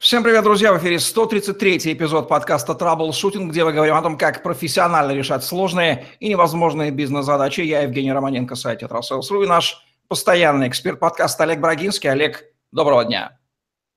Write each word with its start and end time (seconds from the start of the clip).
Всем 0.00 0.24
привет, 0.24 0.42
друзья! 0.42 0.72
В 0.72 0.78
эфире 0.78 0.96
133-й 0.96 1.92
эпизод 1.92 2.28
подкаста 2.28 2.74
«Траблшутинг», 2.74 3.52
где 3.52 3.64
мы 3.64 3.72
говорим 3.72 3.94
о 3.94 4.02
том, 4.02 4.18
как 4.18 4.42
профессионально 4.42 5.12
решать 5.12 5.44
сложные 5.44 6.06
и 6.18 6.28
невозможные 6.28 6.90
бизнес-задачи. 6.90 7.60
Я 7.60 7.82
Евгений 7.82 8.12
Романенко, 8.12 8.56
сайт 8.56 8.80
«Tetrasales.ru» 8.80 9.44
и 9.44 9.46
наш 9.46 9.86
постоянный 10.08 10.68
эксперт 10.68 10.98
подкаста 10.98 11.44
Олег 11.44 11.60
Брагинский. 11.60 12.10
Олег, 12.10 12.44
доброго 12.72 13.04
дня! 13.04 13.38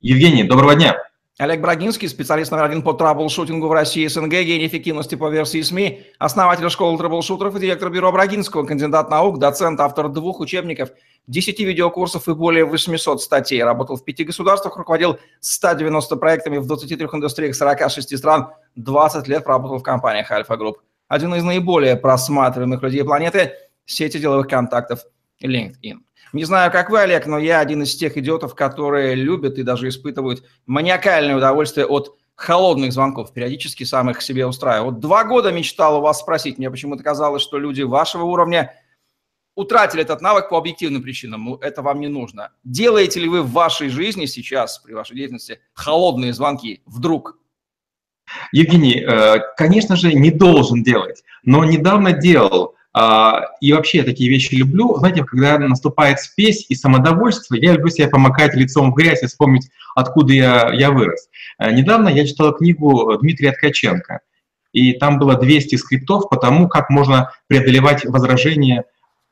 Евгений, 0.00 0.44
доброго 0.44 0.76
дня! 0.76 0.96
Олег 1.38 1.60
Брагинский, 1.60 2.08
специалист 2.08 2.50
номер 2.50 2.64
один 2.64 2.82
по 2.82 2.92
траблшутингу 2.94 3.68
в 3.68 3.72
России 3.72 4.02
и 4.02 4.08
СНГ, 4.08 4.28
гений 4.28 4.66
эффективности 4.66 5.14
по 5.14 5.30
версии 5.30 5.62
СМИ, 5.62 6.02
основатель 6.18 6.68
школы 6.68 6.98
траблшутеров 6.98 7.54
и 7.54 7.60
директор 7.60 7.90
бюро 7.90 8.10
Брагинского, 8.10 8.66
кандидат 8.66 9.08
наук, 9.08 9.38
доцент, 9.38 9.78
автор 9.78 10.08
двух 10.08 10.40
учебников, 10.40 10.90
10 11.28 11.60
видеокурсов 11.60 12.26
и 12.26 12.34
более 12.34 12.64
800 12.64 13.22
статей. 13.22 13.62
Работал 13.62 13.94
в 13.94 14.04
пяти 14.04 14.24
государствах, 14.24 14.76
руководил 14.76 15.20
190 15.38 16.16
проектами 16.16 16.58
в 16.58 16.66
23 16.66 17.06
индустриях 17.06 17.54
46 17.54 18.18
стран, 18.18 18.48
20 18.74 19.28
лет 19.28 19.44
проработал 19.44 19.78
в 19.78 19.84
компаниях 19.84 20.32
Альфа 20.32 20.56
Групп. 20.56 20.78
Один 21.06 21.32
из 21.36 21.44
наиболее 21.44 21.94
просматриваемых 21.94 22.82
людей 22.82 23.04
планеты– 23.04 23.52
сети 23.86 24.18
деловых 24.18 24.48
контактов 24.48 25.04
LinkedIn. 25.40 25.98
Не 26.32 26.44
знаю, 26.44 26.70
как 26.70 26.90
вы, 26.90 27.00
Олег, 27.00 27.26
но 27.26 27.38
я 27.38 27.60
один 27.60 27.82
из 27.82 27.96
тех 27.96 28.16
идиотов, 28.16 28.54
которые 28.54 29.14
любят 29.14 29.58
и 29.58 29.62
даже 29.62 29.88
испытывают 29.88 30.44
маниакальное 30.66 31.36
удовольствие 31.36 31.86
от 31.86 32.16
холодных 32.34 32.92
звонков, 32.92 33.32
периодически 33.32 33.84
сам 33.84 34.10
их 34.10 34.22
себе 34.22 34.46
устраиваю. 34.46 34.92
Вот 34.92 35.00
два 35.00 35.24
года 35.24 35.50
мечтал 35.50 35.98
у 35.98 36.00
вас 36.00 36.20
спросить, 36.20 36.58
мне 36.58 36.70
почему-то 36.70 37.02
казалось, 37.02 37.42
что 37.42 37.58
люди 37.58 37.82
вашего 37.82 38.24
уровня 38.24 38.74
утратили 39.56 40.02
этот 40.02 40.20
навык 40.20 40.48
по 40.48 40.56
объективным 40.56 41.02
причинам, 41.02 41.54
это 41.54 41.82
вам 41.82 41.98
не 41.98 42.06
нужно. 42.06 42.52
Делаете 42.62 43.18
ли 43.18 43.28
вы 43.28 43.42
в 43.42 43.50
вашей 43.50 43.88
жизни 43.88 44.26
сейчас, 44.26 44.78
при 44.78 44.92
вашей 44.92 45.16
деятельности, 45.16 45.60
холодные 45.72 46.32
звонки 46.32 46.82
вдруг? 46.86 47.38
Евгений, 48.52 49.00
э, 49.00 49.40
конечно 49.56 49.96
же, 49.96 50.12
не 50.12 50.30
должен 50.30 50.84
делать, 50.84 51.24
но 51.42 51.64
недавно 51.64 52.12
делал. 52.12 52.76
А, 53.00 53.52
и 53.60 53.72
вообще 53.72 53.98
я 53.98 54.04
такие 54.04 54.28
вещи 54.28 54.56
люблю. 54.56 54.96
Знаете, 54.96 55.22
когда 55.22 55.56
наступает 55.56 56.18
спесь 56.18 56.66
и 56.68 56.74
самодовольство, 56.74 57.54
я 57.54 57.74
люблю 57.74 57.90
себя 57.90 58.08
помакать 58.08 58.56
лицом 58.56 58.90
в 58.90 58.94
грязь 58.96 59.22
и 59.22 59.26
вспомнить, 59.26 59.70
откуда 59.94 60.32
я, 60.32 60.72
я 60.72 60.90
вырос. 60.90 61.28
Э, 61.60 61.70
недавно 61.70 62.08
я 62.08 62.26
читал 62.26 62.52
книгу 62.56 63.16
Дмитрия 63.20 63.52
Ткаченко, 63.52 64.18
и 64.72 64.94
там 64.94 65.20
было 65.20 65.36
200 65.36 65.76
скриптов 65.76 66.28
по 66.28 66.36
тому, 66.36 66.66
как 66.66 66.90
можно 66.90 67.30
преодолевать 67.46 68.04
возражения 68.04 68.82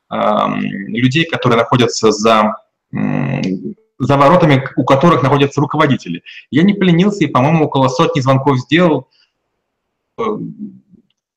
э, 0.09 0.15
людей, 0.87 1.25
которые 1.25 1.57
находятся 1.57 2.13
за, 2.13 2.55
э, 2.93 3.41
за 3.99 4.15
воротами, 4.15 4.65
у 4.77 4.85
которых 4.85 5.23
находятся 5.23 5.59
руководители. 5.59 6.23
Я 6.51 6.63
не 6.63 6.73
поленился 6.73 7.25
и, 7.25 7.27
по-моему, 7.27 7.65
около 7.65 7.89
сотни 7.89 8.21
звонков 8.21 8.59
сделал 8.59 9.09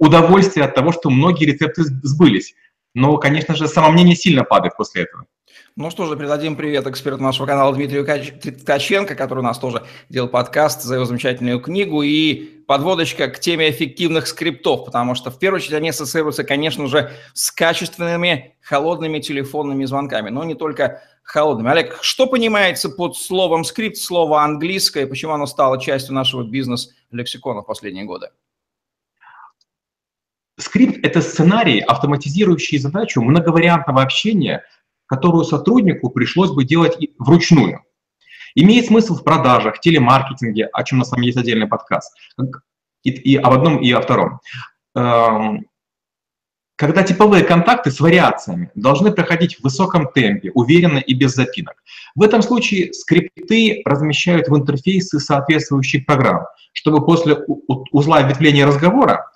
удовольствие 0.01 0.65
от 0.67 0.75
того, 0.75 0.91
что 0.91 1.11
многие 1.11 1.45
рецепты 1.45 1.85
сбылись. 1.85 2.55
Но, 2.95 3.17
конечно 3.19 3.55
же, 3.55 3.69
самомнение 3.69 4.17
сильно 4.17 4.43
падает 4.43 4.77
после 4.77 5.03
этого. 5.03 5.27
Ну 5.77 5.89
что 5.91 6.07
же, 6.07 6.17
передадим 6.17 6.57
привет 6.57 6.87
эксперту 6.89 7.23
нашего 7.23 7.47
канала 7.47 7.73
Дмитрию 7.73 8.05
Ткаченко, 8.05 9.15
который 9.15 9.39
у 9.39 9.43
нас 9.43 9.59
тоже 9.59 9.85
делал 10.09 10.29
подкаст 10.29 10.83
за 10.83 10.97
его 10.97 11.05
замечательную 11.05 11.61
книгу. 11.61 12.03
И 12.03 12.65
подводочка 12.67 13.29
к 13.29 13.39
теме 13.39 13.71
эффективных 13.71 14.27
скриптов, 14.27 14.87
потому 14.87 15.15
что 15.15 15.31
в 15.31 15.39
первую 15.39 15.61
очередь 15.61 15.75
они 15.75 15.91
ассоциируются, 15.91 16.43
конечно 16.43 16.87
же, 16.89 17.13
с 17.35 17.53
качественными 17.53 18.57
холодными 18.61 19.21
телефонными 19.21 19.85
звонками, 19.85 20.31
но 20.31 20.45
не 20.45 20.55
только 20.55 21.03
холодными. 21.23 21.71
Олег, 21.71 21.99
что 22.03 22.27
понимается 22.27 22.89
под 22.89 23.17
словом 23.17 23.65
скрипт, 23.65 23.97
слово 23.97 24.43
английское, 24.43 25.07
почему 25.07 25.33
оно 25.33 25.47
стало 25.47 25.81
частью 25.81 26.15
нашего 26.15 26.43
бизнес-лексикона 26.43 27.63
в 27.63 27.67
последние 27.67 28.05
годы? 28.05 28.31
Скрипт— 30.61 30.99
это 31.03 31.23
сценарий, 31.23 31.81
автоматизирующий 31.81 32.79
задачу 32.79 33.23
многовариантного 33.23 34.03
общения, 34.03 34.63
которую 35.07 35.45
сотруднику 35.45 36.11
пришлось 36.11 36.51
бы 36.51 36.65
делать 36.65 36.97
вручную. 37.19 37.85
Имеет 38.55 38.87
смысл 38.87 39.17
в 39.17 39.25
продажах, 39.25 39.81
телемаркетинге, 39.81 40.67
о 40.67 40.83
чем 40.85 40.99
у 40.99 41.01
нас 41.01 41.09
с 41.09 41.13
вами 41.13 41.27
есть 41.27 41.39
отдельный 41.39 41.67
подкаст, 41.67 42.15
и, 43.03 43.11
и 43.11 43.37
об 43.37 43.53
одном, 43.53 43.79
и 43.79 43.91
о 43.93 44.01
втором. 44.01 44.41
Эм, 44.95 45.67
когда 46.77 47.03
типовые 47.03 47.45
контакты 47.45 47.91
с 47.91 48.01
вариациями 48.01 48.71
должны 48.75 49.13
проходить 49.13 49.57
в 49.57 49.65
высоком 49.65 50.11
темпе, 50.13 50.51
уверенно 50.53 50.99
и 50.99 51.15
без 51.15 51.35
запинок. 51.35 51.83
В 52.15 52.23
этом 52.23 52.43
случае 52.43 52.93
скрипты 52.93 53.83
размещают 53.85 54.49
в 54.49 54.57
интерфейсы 54.57 55.21
соответствующих 55.21 56.07
программ, 56.07 56.47
чтобы 56.73 57.05
после 57.05 57.37
узла 57.93 58.23
ветвления 58.23 58.67
разговора 58.67 59.31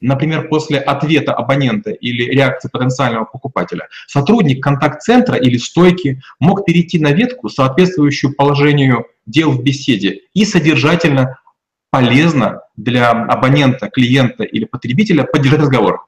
например, 0.00 0.48
после 0.48 0.78
ответа 0.78 1.32
абонента 1.32 1.90
или 1.90 2.24
реакции 2.24 2.68
потенциального 2.68 3.24
покупателя, 3.24 3.88
сотрудник 4.06 4.62
контакт-центра 4.62 5.36
или 5.36 5.56
стойки 5.56 6.20
мог 6.40 6.64
перейти 6.64 6.98
на 6.98 7.12
ветку, 7.12 7.48
соответствующую 7.48 8.34
положению 8.34 9.06
дел 9.26 9.50
в 9.50 9.62
беседе, 9.62 10.20
и 10.34 10.44
содержательно, 10.44 11.38
полезно 11.90 12.60
для 12.76 13.10
абонента, 13.10 13.88
клиента 13.88 14.44
или 14.44 14.64
потребителя 14.64 15.24
поддержать 15.24 15.60
разговор. 15.60 16.06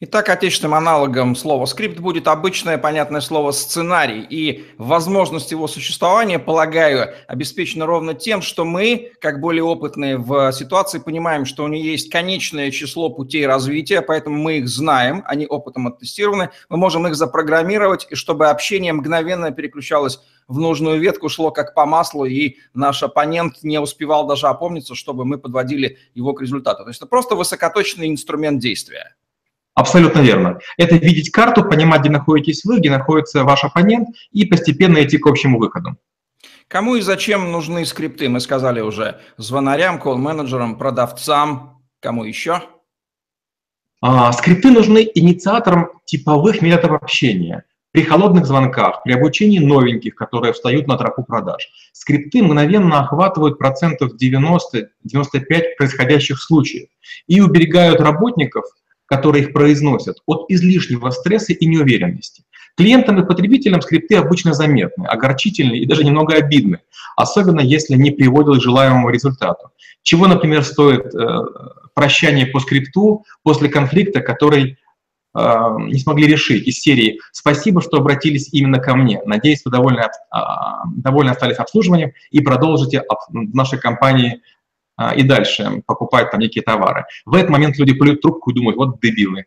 Итак, 0.00 0.28
отечественным 0.28 0.74
аналогом 0.74 1.34
слова 1.34 1.66
«скрипт» 1.66 1.98
будет 1.98 2.28
обычное 2.28 2.78
понятное 2.78 3.20
слово 3.20 3.50
«сценарий». 3.50 4.24
И 4.30 4.66
возможность 4.78 5.50
его 5.50 5.66
существования, 5.66 6.38
полагаю, 6.38 7.16
обеспечена 7.26 7.84
ровно 7.84 8.14
тем, 8.14 8.40
что 8.40 8.64
мы, 8.64 9.10
как 9.20 9.40
более 9.40 9.64
опытные 9.64 10.16
в 10.16 10.52
ситуации, 10.52 11.00
понимаем, 11.00 11.44
что 11.44 11.64
у 11.64 11.66
нее 11.66 11.90
есть 11.90 12.12
конечное 12.12 12.70
число 12.70 13.10
путей 13.10 13.44
развития, 13.44 14.00
поэтому 14.00 14.38
мы 14.38 14.58
их 14.58 14.68
знаем, 14.68 15.24
они 15.26 15.48
опытом 15.48 15.88
оттестированы, 15.88 16.50
мы 16.68 16.76
можем 16.76 17.08
их 17.08 17.16
запрограммировать, 17.16 18.06
и 18.08 18.14
чтобы 18.14 18.50
общение 18.50 18.92
мгновенно 18.92 19.50
переключалось 19.50 20.20
в 20.46 20.60
нужную 20.60 21.00
ветку, 21.00 21.28
шло 21.28 21.50
как 21.50 21.74
по 21.74 21.86
маслу, 21.86 22.24
и 22.24 22.58
наш 22.72 23.02
оппонент 23.02 23.64
не 23.64 23.80
успевал 23.80 24.28
даже 24.28 24.46
опомниться, 24.46 24.94
чтобы 24.94 25.24
мы 25.24 25.38
подводили 25.38 25.98
его 26.14 26.34
к 26.34 26.40
результату. 26.40 26.84
То 26.84 26.90
есть 26.90 27.00
это 27.00 27.08
просто 27.08 27.34
высокоточный 27.34 28.08
инструмент 28.08 28.60
действия. 28.60 29.16
Абсолютно 29.78 30.18
верно. 30.22 30.58
Это 30.76 30.96
видеть 30.96 31.30
карту, 31.30 31.62
понимать, 31.62 32.00
где 32.00 32.10
находитесь 32.10 32.64
вы, 32.64 32.80
где 32.80 32.90
находится 32.90 33.44
ваш 33.44 33.62
оппонент, 33.62 34.08
и 34.32 34.44
постепенно 34.44 35.00
идти 35.04 35.18
к 35.18 35.26
общему 35.28 35.60
выходу. 35.60 35.96
Кому 36.66 36.96
и 36.96 37.00
зачем 37.00 37.52
нужны 37.52 37.86
скрипты? 37.86 38.28
Мы 38.28 38.40
сказали 38.40 38.80
уже 38.80 39.20
звонарям, 39.36 40.00
колл-менеджерам, 40.00 40.78
продавцам, 40.78 41.80
кому 42.00 42.24
еще? 42.24 42.60
А, 44.00 44.32
скрипты 44.32 44.72
нужны 44.72 45.08
инициаторам 45.14 45.90
типовых 46.06 46.60
методов 46.60 47.00
общения. 47.00 47.62
При 47.92 48.02
холодных 48.02 48.46
звонках, 48.46 49.04
при 49.04 49.12
обучении 49.12 49.60
новеньких, 49.60 50.16
которые 50.16 50.54
встают 50.54 50.88
на 50.88 50.98
тропу 50.98 51.22
продаж, 51.22 51.68
скрипты 51.92 52.42
мгновенно 52.42 52.98
охватывают 52.98 53.58
процентов 53.58 54.14
90-95 54.20 54.88
происходящих 55.78 56.42
случаев 56.42 56.88
и 57.28 57.40
уберегают 57.40 58.00
работников 58.00 58.64
которые 59.08 59.44
их 59.44 59.52
произносят, 59.52 60.18
от 60.26 60.46
излишнего 60.48 61.10
стресса 61.10 61.52
и 61.52 61.66
неуверенности. 61.66 62.44
Клиентам 62.76 63.18
и 63.20 63.26
потребителям 63.26 63.82
скрипты 63.82 64.16
обычно 64.16 64.52
заметны, 64.52 65.06
огорчительны 65.06 65.78
и 65.78 65.86
даже 65.86 66.04
немного 66.04 66.34
обидны, 66.34 66.80
особенно 67.16 67.60
если 67.60 67.96
не 67.96 68.12
приводят 68.12 68.58
к 68.58 68.62
желаемому 68.62 69.10
результату. 69.10 69.70
Чего, 70.02 70.28
например, 70.28 70.62
стоит 70.62 71.12
э, 71.12 71.38
прощание 71.94 72.46
по 72.46 72.60
скрипту 72.60 73.24
после 73.42 73.68
конфликта, 73.68 74.20
который 74.20 74.78
э, 75.34 75.76
не 75.88 75.98
смогли 75.98 76.28
решить 76.28 76.68
из 76.68 76.78
серии 76.78 77.18
«Спасибо, 77.32 77.82
что 77.82 77.96
обратились 77.96 78.50
именно 78.52 78.78
ко 78.78 78.94
мне. 78.94 79.20
Надеюсь, 79.24 79.62
вы 79.64 79.72
довольны, 79.72 80.00
э, 80.00 80.38
довольны 80.98 81.30
остались 81.30 81.56
обслуживанием 81.56 82.12
и 82.30 82.40
продолжите 82.40 83.02
в 83.28 83.56
нашей 83.56 83.80
компании 83.80 84.40
а, 84.98 85.14
и 85.14 85.22
дальше 85.22 85.82
покупать 85.86 86.30
там 86.32 86.40
некие 86.40 86.62
товары. 86.62 87.06
В 87.24 87.34
этот 87.36 87.50
момент 87.50 87.78
люди 87.78 87.94
плюют 87.94 88.20
трубку 88.20 88.50
и 88.50 88.54
думают, 88.54 88.76
вот 88.76 89.00
дебилы. 89.00 89.46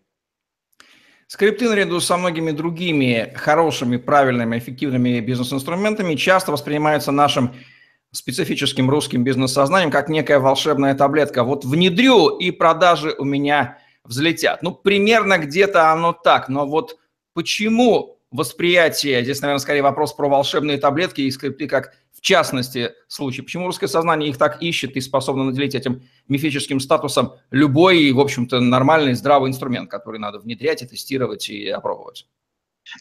Скрипты 1.27 1.69
наряду 1.69 1.99
со 1.99 2.17
многими 2.17 2.51
другими 2.51 3.33
хорошими, 3.35 3.97
правильными, 3.97 4.57
эффективными 4.57 5.19
бизнес-инструментами 5.19 6.15
часто 6.15 6.53
воспринимаются 6.53 7.11
нашим 7.11 7.53
специфическим 8.13 8.89
русским 8.89 9.23
бизнес-сознанием 9.25 9.91
как 9.91 10.07
некая 10.07 10.39
волшебная 10.39 10.95
таблетка. 10.95 11.43
Вот 11.43 11.65
внедрю, 11.65 12.29
и 12.29 12.51
продажи 12.51 13.13
у 13.17 13.25
меня 13.25 13.77
взлетят. 14.05 14.63
Ну, 14.63 14.71
примерно 14.71 15.37
где-то 15.37 15.91
оно 15.91 16.13
так, 16.13 16.47
но 16.47 16.65
вот 16.65 16.97
почему 17.33 18.19
восприятие, 18.31 19.21
здесь, 19.23 19.41
наверное, 19.41 19.59
скорее 19.59 19.81
вопрос 19.81 20.13
про 20.13 20.29
волшебные 20.29 20.77
таблетки 20.77 21.21
и 21.21 21.31
скрипты 21.31 21.67
как 21.67 21.93
в 22.21 22.23
частности 22.23 22.91
случай. 23.07 23.41
Почему 23.41 23.65
русское 23.65 23.87
сознание 23.87 24.29
их 24.29 24.37
так 24.37 24.61
ищет 24.61 24.95
и 24.95 25.01
способно 25.01 25.43
наделить 25.43 25.73
этим 25.73 26.03
мифическим 26.27 26.79
статусом 26.79 27.33
любой, 27.49 28.11
в 28.11 28.19
общем-то, 28.19 28.59
нормальный, 28.59 29.15
здравый 29.15 29.49
инструмент, 29.49 29.89
который 29.89 30.19
надо 30.19 30.37
внедрять 30.37 30.83
и 30.83 30.85
тестировать 30.85 31.49
и 31.49 31.67
опробовать? 31.67 32.27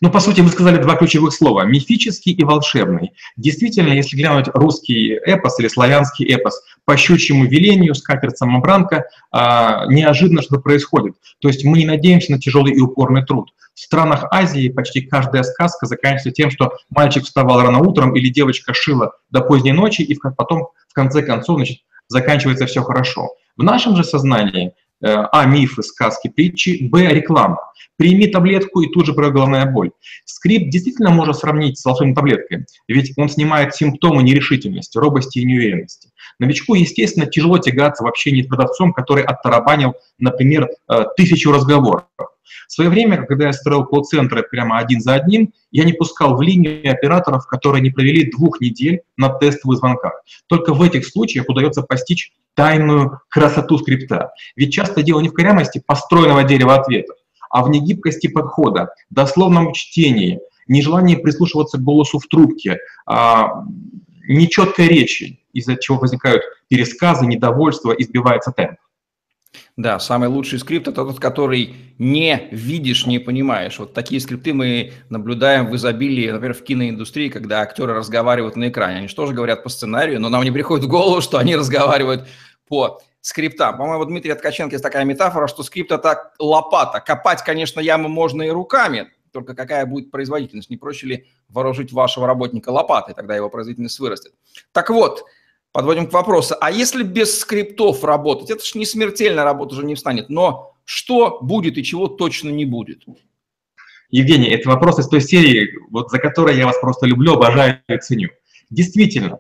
Ну, 0.00 0.11
по 0.11 0.21
сути, 0.21 0.41
вы 0.41 0.50
сказали 0.50 0.81
два 0.81 0.97
ключевых 0.97 1.32
слова– 1.32 1.65
мифический 1.65 2.32
и 2.32 2.44
волшебный. 2.44 3.12
Действительно, 3.37 3.93
если 3.93 4.17
глянуть 4.17 4.47
русский 4.55 5.15
эпос 5.15 5.59
или 5.59 5.69
славянский 5.69 6.27
эпос, 6.27 6.62
по 6.85 6.97
щучьему 6.97 7.44
велению, 7.47 7.94
скатерть 7.94 8.38
самобранка, 8.38 9.06
а, 9.31 9.87
неожиданно 9.87 10.43
что 10.43 10.59
происходит. 10.59 11.15
То 11.41 11.49
есть 11.49 11.65
мы 11.65 11.79
не 11.79 11.87
надеемся 11.87 12.32
на 12.32 12.38
тяжелый 12.38 12.73
и 12.73 12.81
упорный 12.81 13.25
труд. 13.25 13.53
В 13.75 13.81
странах 13.81 14.25
Азии 14.31 14.69
почти 14.69 15.00
каждая 15.00 15.43
сказка 15.43 15.87
заканчивается 15.87 16.32
тем, 16.32 16.50
что 16.50 16.77
мальчик 16.91 17.25
вставал 17.25 17.62
рано 17.62 17.79
утром 17.79 18.15
или 18.17 18.29
девочка 18.29 18.75
шила 18.75 19.12
до 19.31 19.41
поздней 19.41 19.73
ночи, 19.73 20.03
и 20.03 20.19
потом, 20.37 20.69
в 20.88 20.94
конце 20.94 21.23
концов, 21.23 21.56
значит, 21.56 21.79
заканчивается 22.09 22.67
все 22.67 22.82
хорошо. 22.82 23.31
В 23.56 23.62
нашем 23.62 23.97
же 23.97 24.05
сознании 24.05 24.73
а. 25.02 25.44
Мифы, 25.47 25.82
сказки, 25.82 26.29
притчи. 26.29 26.88
Б. 26.88 27.12
Реклама. 27.12 27.58
Прими 27.97 28.26
таблетку 28.29 28.81
и 28.81 28.91
тут 28.91 29.06
же 29.06 29.12
про 29.12 29.31
головная 29.31 29.67
боль. 29.67 29.91
Скрипт 30.25 30.70
действительно 30.70 31.11
можно 31.11 31.35
сравнить 31.35 31.79
с 31.79 31.85
волшебной 31.85 32.14
таблеткой, 32.14 32.64
ведь 32.88 33.12
он 33.19 33.29
снимает 33.29 33.75
симптомы 33.75 34.23
нерешительности, 34.23 34.97
робости 34.97 35.38
и 35.38 35.44
неуверенности. 35.44 36.10
Новичку, 36.41 36.75
естественно, 36.75 37.27
тяжело 37.27 37.59
тягаться 37.59 38.03
в 38.03 38.07
общении 38.07 38.43
с 38.43 38.47
продавцом, 38.47 38.93
который 38.93 39.23
оттарабанил, 39.23 39.95
например, 40.19 40.69
э, 40.89 41.05
тысячу 41.17 41.53
разговоров. 41.53 42.05
В 42.67 42.73
свое 42.73 42.89
время, 42.89 43.27
когда 43.27 43.47
я 43.47 43.53
строил 43.53 43.85
колл-центры 43.85 44.43
прямо 44.43 44.79
один 44.79 45.01
за 45.01 45.15
одним, 45.15 45.53
я 45.71 45.85
не 45.85 45.93
пускал 45.93 46.37
в 46.37 46.43
линию 46.43 46.91
операторов, 46.91 47.47
которые 47.47 47.83
не 47.83 47.91
провели 47.91 48.31
двух 48.31 48.61
недель 48.61 49.03
на 49.17 49.29
тестовых 49.29 49.79
звонках. 49.79 50.23
Только 50.47 50.73
в 50.73 50.83
этих 50.83 51.07
случаях 51.07 51.49
удается 51.49 51.83
постичь 51.83 52.33
тайную 52.55 53.21
красоту 53.29 53.79
скрипта. 53.79 54.33
Ведь 54.57 54.73
часто 54.73 55.03
дело 55.03 55.21
не 55.21 55.29
в 55.29 55.33
корявости 55.35 55.83
построенного 55.85 56.43
дерева 56.43 56.75
ответов, 56.75 57.17
а 57.51 57.63
в 57.63 57.71
негибкости 57.71 58.29
подхода, 58.29 58.95
дословном 59.11 59.73
чтении, 59.73 60.41
нежелании 60.69 61.17
прислушиваться 61.17 61.79
к 61.79 61.83
голосу 61.83 62.19
в 62.19 62.27
трубке, 62.29 62.79
а, 63.05 63.65
нечеткой 64.35 64.88
речи, 64.88 65.41
из-за 65.53 65.77
чего 65.77 65.99
возникают 65.99 66.43
пересказы, 66.69 67.27
недовольство, 67.27 67.93
избивается 67.93 68.53
темп. 68.53 68.79
Да, 69.77 69.99
самый 69.99 70.29
лучший 70.29 70.59
скрипт– 70.59 70.88
это 70.88 71.05
тот, 71.05 71.19
который 71.19 71.75
не 71.99 72.49
видишь, 72.53 73.06
не 73.06 73.19
понимаешь. 73.19 73.79
Вот 73.79 73.94
такие 73.94 74.21
скрипты 74.21 74.53
мы 74.53 74.93
наблюдаем 75.09 75.69
в 75.69 75.77
изобилии, 75.77 76.31
например, 76.31 76.55
в 76.55 76.62
киноиндустрии, 76.62 77.31
когда 77.31 77.61
актеры 77.61 77.94
разговаривают 77.94 78.56
на 78.56 78.69
экране. 78.69 78.99
Они 78.99 79.09
же 79.09 79.15
тоже 79.15 79.32
говорят 79.32 79.62
по 79.62 79.69
сценарию, 79.69 80.21
но 80.21 80.29
нам 80.29 80.44
не 80.44 80.50
приходит 80.50 80.85
в 80.85 80.88
голову, 80.88 81.21
что 81.21 81.38
они 81.38 81.56
разговаривают 81.56 82.29
по 82.69 83.00
скриптам. 83.23 83.79
По-моему, 83.79 84.05
Дмитрий 84.05 84.35
Ткаченко 84.35 84.75
есть 84.75 84.85
такая 84.85 85.05
метафора, 85.05 85.47
что 85.49 85.62
скрипт– 85.62 85.91
это 85.93 86.32
лопата. 86.38 87.00
Копать, 87.00 87.43
конечно, 87.43 87.81
яму 87.81 88.09
можно 88.09 88.43
и 88.43 88.50
руками, 88.50 89.11
только 89.32 89.55
какая 89.55 89.87
будет 89.87 90.11
производительность? 90.11 90.71
Не 90.71 90.77
проще 90.77 91.06
ли 91.06 91.27
вооружить 91.49 91.93
вашего 91.93 92.27
работника 92.27 92.71
лопатой, 92.71 93.15
тогда 93.15 93.37
его 93.37 93.49
производительность 93.50 93.99
вырастет? 93.99 94.35
Так 94.73 94.91
вот– 94.91 95.25
подводим 95.73 96.06
к 96.06 96.12
вопросу, 96.12 96.56
а 96.61 96.71
если 96.71 97.03
без 97.03 97.38
скриптов 97.38 98.05
работать, 98.05 98.50
это 98.50 98.65
же 98.65 98.79
не 98.79 98.87
смертельная 98.87 99.44
работа 99.44 99.75
уже 99.75 99.85
не 99.85 99.94
встанет, 99.94 100.29
но 100.29 100.75
что 100.85 101.38
будет 101.41 101.79
и 101.79 101.85
чего 101.85 102.09
точно 102.09 102.50
не 102.50 102.65
будет? 102.65 103.05
Евгений, 104.11 104.49
это 104.49 104.69
вопрос 104.69 104.99
из 104.99 105.09
той 105.09 105.21
серии, 105.21 105.71
вот 105.91 106.11
за 106.11 106.19
которой 106.19 106.56
я 106.56 106.67
вас 106.67 106.79
просто 106.81 107.06
люблю, 107.06 107.35
обожаю 107.35 107.81
и 107.87 107.99
ценю. 107.99 108.31
Действительно, 108.69 109.38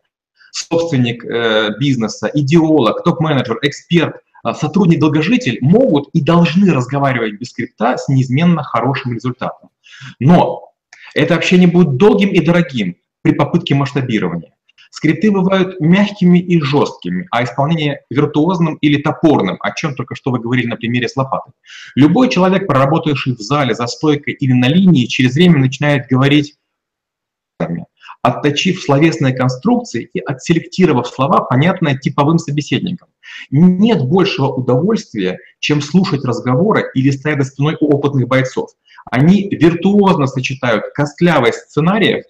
собственник 0.52 1.24
э, 1.24 1.76
бизнеса, 1.78 2.30
идеолог, 2.32 3.02
топ-менеджер, 3.02 3.58
эксперт, 3.62 4.16
э, 4.44 4.52
сотрудник-долгожитель 4.54 5.58
могут 5.60 6.08
и 6.12 6.20
должны 6.20 6.72
разговаривать 6.72 7.34
без 7.34 7.50
скрипта 7.50 7.96
с 7.96 8.08
неизменно 8.08 8.62
хорошим 8.62 9.12
результатом. 9.12 9.70
Но 10.18 10.72
это 11.14 11.34
общение 11.34 11.68
будет 11.68 11.96
долгим 11.96 12.30
и 12.30 12.40
дорогим 12.44 12.96
при 13.22 13.32
попытке 13.32 13.74
масштабирования. 13.74 14.54
Скрипты 14.90 15.30
бывают 15.30 15.80
мягкими 15.80 16.40
и 16.40 16.60
жесткими, 16.60 17.28
а 17.30 17.44
исполнение 17.44 18.00
виртуозным 18.10 18.74
или 18.76 19.00
топорным, 19.00 19.56
о 19.60 19.70
чем 19.72 19.94
только 19.94 20.16
что 20.16 20.32
вы 20.32 20.40
говорили 20.40 20.66
на 20.66 20.76
примере 20.76 21.08
с 21.08 21.16
лопатой. 21.16 21.52
Любой 21.94 22.28
человек, 22.28 22.66
проработавший 22.66 23.36
в 23.36 23.40
зале, 23.40 23.74
за 23.74 23.86
стойкой 23.86 24.34
или 24.34 24.52
на 24.52 24.66
линии, 24.66 25.06
через 25.06 25.34
время 25.34 25.58
начинает 25.58 26.08
говорить 26.08 26.56
отточив 28.22 28.82
словесные 28.82 29.34
конструкции 29.34 30.10
и 30.12 30.20
отселектировав 30.20 31.08
слова, 31.08 31.40
понятные 31.40 31.98
типовым 31.98 32.38
собеседникам. 32.38 33.08
Нет 33.50 34.04
большего 34.04 34.48
удовольствия, 34.48 35.38
чем 35.58 35.80
слушать 35.80 36.24
разговоры 36.24 36.90
или 36.94 37.10
стоять 37.10 37.42
за 37.42 37.50
спиной 37.50 37.76
у 37.80 37.94
опытных 37.94 38.28
бойцов. 38.28 38.70
Они 39.10 39.48
виртуозно 39.50 40.26
сочетают 40.26 40.84
костлявость 40.94 41.60
сценариев 41.70 42.24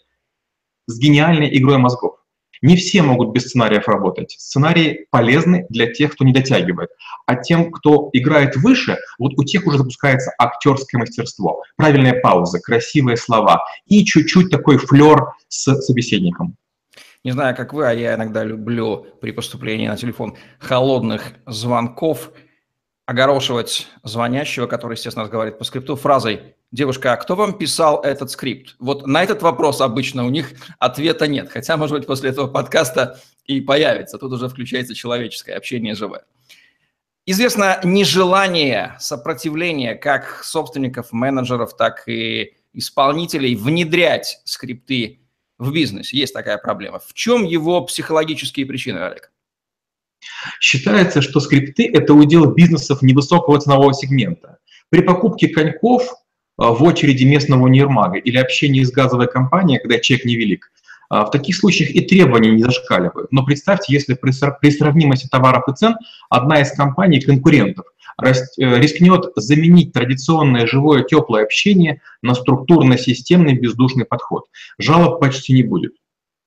с 0.87 0.99
гениальной 0.99 1.57
игрой 1.59 1.79
мозгов. 1.79 2.20
Не 2.63 2.77
все 2.77 3.03
могут 3.03 3.33
без 3.33 3.47
сценариев 3.47 3.89
работать. 3.89 4.37
Сценарии 4.39 5.07
полезны 5.11 5.67
для 5.71 5.93
тех, 5.93 6.13
кто 6.13 6.25
не 6.25 6.33
дотягивает. 6.33 6.91
А 7.27 7.37
тем, 7.37 7.71
кто 7.71 8.11
играет 8.13 8.57
выше, 8.57 8.99
вот 9.19 9.33
у 9.39 9.45
тех 9.45 9.67
уже 9.67 9.79
запускается 9.79 10.33
актерское 10.39 10.99
мастерство. 10.99 11.63
Правильная 11.77 12.21
пауза, 12.21 12.61
красивые 12.61 13.17
слова 13.17 13.63
и 13.87 14.05
чуть-чуть 14.05 14.51
такой 14.51 14.77
флер 14.77 15.33
с 15.49 15.75
собеседником. 15.81 16.57
Не 17.25 17.33
знаю, 17.33 17.55
как 17.55 17.73
вы, 17.73 17.87
а 17.87 17.93
я 17.93 18.15
иногда 18.15 18.45
люблю 18.45 19.07
при 19.21 19.31
поступлении 19.33 19.89
на 19.89 19.97
телефон 19.97 20.37
холодных 20.59 21.35
звонков 21.47 22.31
огорошивать 23.05 23.89
звонящего, 24.05 24.67
который, 24.67 24.95
естественно, 24.95 25.25
разговаривает 25.25 25.59
по 25.59 25.65
скрипту, 25.65 25.97
фразой 25.97 26.55
Девушка, 26.73 27.13
а 27.13 27.17
кто 27.17 27.35
вам 27.35 27.59
писал 27.59 28.01
этот 28.03 28.31
скрипт? 28.31 28.77
Вот 28.79 29.05
на 29.05 29.25
этот 29.25 29.43
вопрос 29.43 29.81
обычно 29.81 30.25
у 30.25 30.31
них 30.31 30.53
ответа 30.79 31.27
нет, 31.27 31.51
хотя, 31.51 31.77
может 31.77 31.97
быть, 31.97 32.07
после 32.07 32.31
этого 32.31 32.47
подкаста 32.47 33.21
и 33.45 33.61
появится. 33.61 34.19
Тут 34.19 34.33
уже 34.33 34.49
включается 34.49 34.95
человеческое 34.95 35.55
общение 35.55 35.97
живое. 35.97 36.25
Известно 37.27 37.81
нежелание, 37.83 38.97
сопротивление 39.01 39.97
как 39.97 40.45
собственников, 40.45 41.11
менеджеров, 41.11 41.77
так 41.77 42.07
и 42.07 42.55
исполнителей 42.73 43.57
внедрять 43.57 44.41
скрипты 44.45 45.21
в 45.59 45.73
бизнес. 45.73 46.13
Есть 46.13 46.35
такая 46.35 46.57
проблема. 46.59 47.01
В 47.01 47.13
чем 47.15 47.45
его 47.45 47.85
психологические 47.85 48.65
причины, 48.65 48.99
Олег? 48.99 49.33
Считается, 50.61 51.21
что 51.21 51.41
скрипты– 51.41 51.91
это 51.93 52.15
удел 52.15 52.53
бизнесов 52.53 53.03
невысокого 53.03 53.61
ценового 53.61 53.93
сегмента. 53.93 54.59
При 54.89 55.03
покупке 55.03 55.49
коньков 55.49 56.15
в 56.69 56.83
очереди 56.83 57.25
местного 57.25 57.63
универмага 57.63 58.19
или 58.19 58.37
общении 58.37 58.83
с 58.85 58.93
газовой 58.93 59.29
компанией, 59.29 59.81
когда 59.81 59.99
чек 59.99 60.27
невелик, 60.27 60.71
а, 61.09 61.25
в 61.25 61.31
таких 61.31 61.57
случаях 61.57 61.91
и 61.91 62.03
требования 62.03 62.51
не 62.51 62.63
зашкаливают. 62.63 63.33
Но 63.33 63.45
представьте, 63.45 63.95
если 63.95 64.15
при, 64.15 64.33
при 64.61 64.71
сравнимости 64.71 65.27
товаров 65.27 65.65
и 65.69 65.75
цен 65.75 65.97
одна 66.29 66.61
из 66.61 66.71
компаний 66.73 67.21
конкурентов 67.21 67.87
э, 68.23 68.33
рискнет 68.59 69.25
заменить 69.37 69.93
традиционное 69.93 70.67
живое 70.67 71.03
теплое 71.03 71.45
общение 71.45 72.03
на 72.23 72.35
структурно-системный 72.35 73.55
бездушный 73.55 74.05
подход. 74.05 74.45
Жалоб 74.79 75.19
почти 75.19 75.55
не 75.55 75.63
будет. 75.63 75.95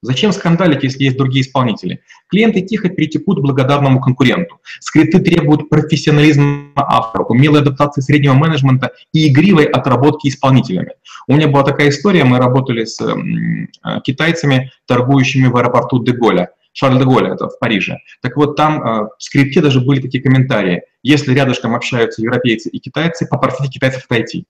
Зачем 0.04 0.34
скандалить, 0.34 0.84
если 0.84 1.06
есть 1.06 1.18
другие 1.18 1.44
исполнители? 1.44 2.02
Клиенты 2.28 2.60
тихо 2.62 2.90
перетекут 2.90 3.40
благодарному 3.40 4.02
конкуренту. 4.02 4.60
Скрипты 4.82 5.20
требуют 5.20 5.70
профессионализма 5.70 6.74
автора, 6.76 7.24
умелой 7.24 7.62
адаптации 7.62 8.02
среднего 8.02 8.34
менеджмента 8.34 8.92
и 9.14 9.32
игривой 9.32 9.64
отработки 9.64 10.28
исполнителями. 10.28 10.92
У 11.28 11.36
меня 11.36 11.48
была 11.48 11.64
такая 11.64 11.88
история, 11.88 12.26
мы 12.26 12.38
работали 12.38 12.84
с 12.84 13.00
э, 13.00 14.02
китайцами, 14.04 14.72
торгующими 14.88 15.48
в 15.48 15.56
аэропорту 15.56 16.04
Деголя. 16.04 16.50
Шарль 16.74 16.98
де 16.98 17.06
Голля, 17.06 17.34
это 17.34 17.48
в 17.48 17.60
Париже. 17.60 18.00
Так 18.22 18.36
вот, 18.36 18.58
там 18.58 18.82
э, 18.82 19.08
в 19.18 19.24
скрипте 19.24 19.62
даже 19.62 19.80
были 19.80 20.02
такие 20.02 20.22
комментарии. 20.22 20.82
Если 21.02 21.34
рядышком 21.34 21.76
общаются 21.76 22.22
европейцы 22.22 22.68
и 22.70 22.80
китайцы, 22.80 23.26
попросите 23.26 23.70
китайцев 23.70 24.04
отойти. 24.06 24.48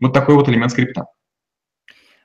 Вот 0.00 0.12
такой 0.12 0.34
вот 0.34 0.48
элемент 0.48 0.72
скрипта. 0.72 1.04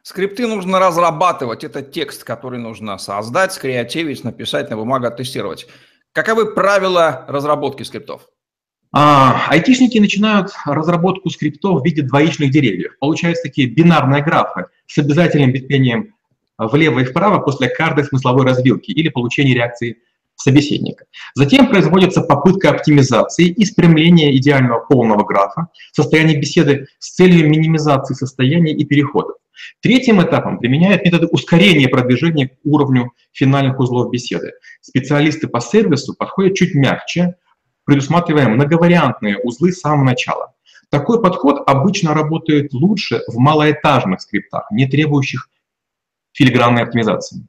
Скрипты 0.03 0.47
нужно 0.47 0.79
разрабатывать. 0.79 1.63
Это 1.63 1.81
текст, 1.83 2.23
который 2.23 2.59
нужно 2.59 2.97
создать, 2.97 3.53
скреативить, 3.53 4.23
написать 4.23 4.69
на 4.69 4.77
бумагу, 4.77 5.05
оттестировать. 5.05 5.67
Каковы 6.11 6.53
правила 6.53 7.25
разработки 7.27 7.83
скриптов? 7.83 8.27
А, 8.93 9.45
айтишники 9.49 9.97
начинают 9.99 10.51
разработку 10.65 11.29
скриптов 11.29 11.81
в 11.81 11.85
виде 11.85 12.01
двоичных 12.01 12.51
деревьев. 12.51 12.97
Получаются 12.99 13.43
такие 13.43 13.69
бинарные 13.69 14.23
графы 14.23 14.65
с 14.87 14.97
обязательным 14.97 15.53
битпением 15.53 16.13
влево 16.57 16.99
и 16.99 17.05
вправо 17.05 17.39
после 17.39 17.69
каждой 17.69 18.03
смысловой 18.03 18.45
развилки 18.45 18.91
или 18.91 19.09
получения 19.09 19.53
реакции 19.53 19.99
собеседника. 20.35 21.05
Затем 21.35 21.69
производится 21.69 22.21
попытка 22.21 22.71
оптимизации 22.71 23.47
и 23.47 23.63
спрямления 23.63 24.35
идеального 24.35 24.79
полного 24.79 25.23
графа, 25.23 25.67
состояния 25.91 26.37
беседы 26.37 26.87
с 26.99 27.13
целью 27.13 27.49
минимизации 27.49 28.15
состояния 28.15 28.73
и 28.73 28.83
переходов. 28.83 29.35
Третьим 29.81 30.21
этапом 30.21 30.59
применяют 30.59 31.03
методы 31.03 31.27
ускорения 31.27 31.87
продвижения 31.87 32.49
к 32.49 32.53
уровню 32.63 33.11
финальных 33.31 33.79
узлов 33.79 34.11
беседы. 34.11 34.53
Специалисты 34.81 35.47
по 35.47 35.59
сервису 35.59 36.13
подходят 36.13 36.55
чуть 36.55 36.75
мягче, 36.75 37.35
предусматривая 37.85 38.47
многовариантные 38.47 39.37
узлы 39.37 39.71
с 39.71 39.79
самого 39.79 40.05
начала. 40.05 40.53
Такой 40.89 41.21
подход 41.21 41.63
обычно 41.67 42.13
работает 42.13 42.73
лучше 42.73 43.21
в 43.27 43.37
малоэтажных 43.37 44.21
скриптах, 44.21 44.69
не 44.71 44.87
требующих 44.87 45.49
филигранной 46.33 46.83
оптимизации. 46.83 47.47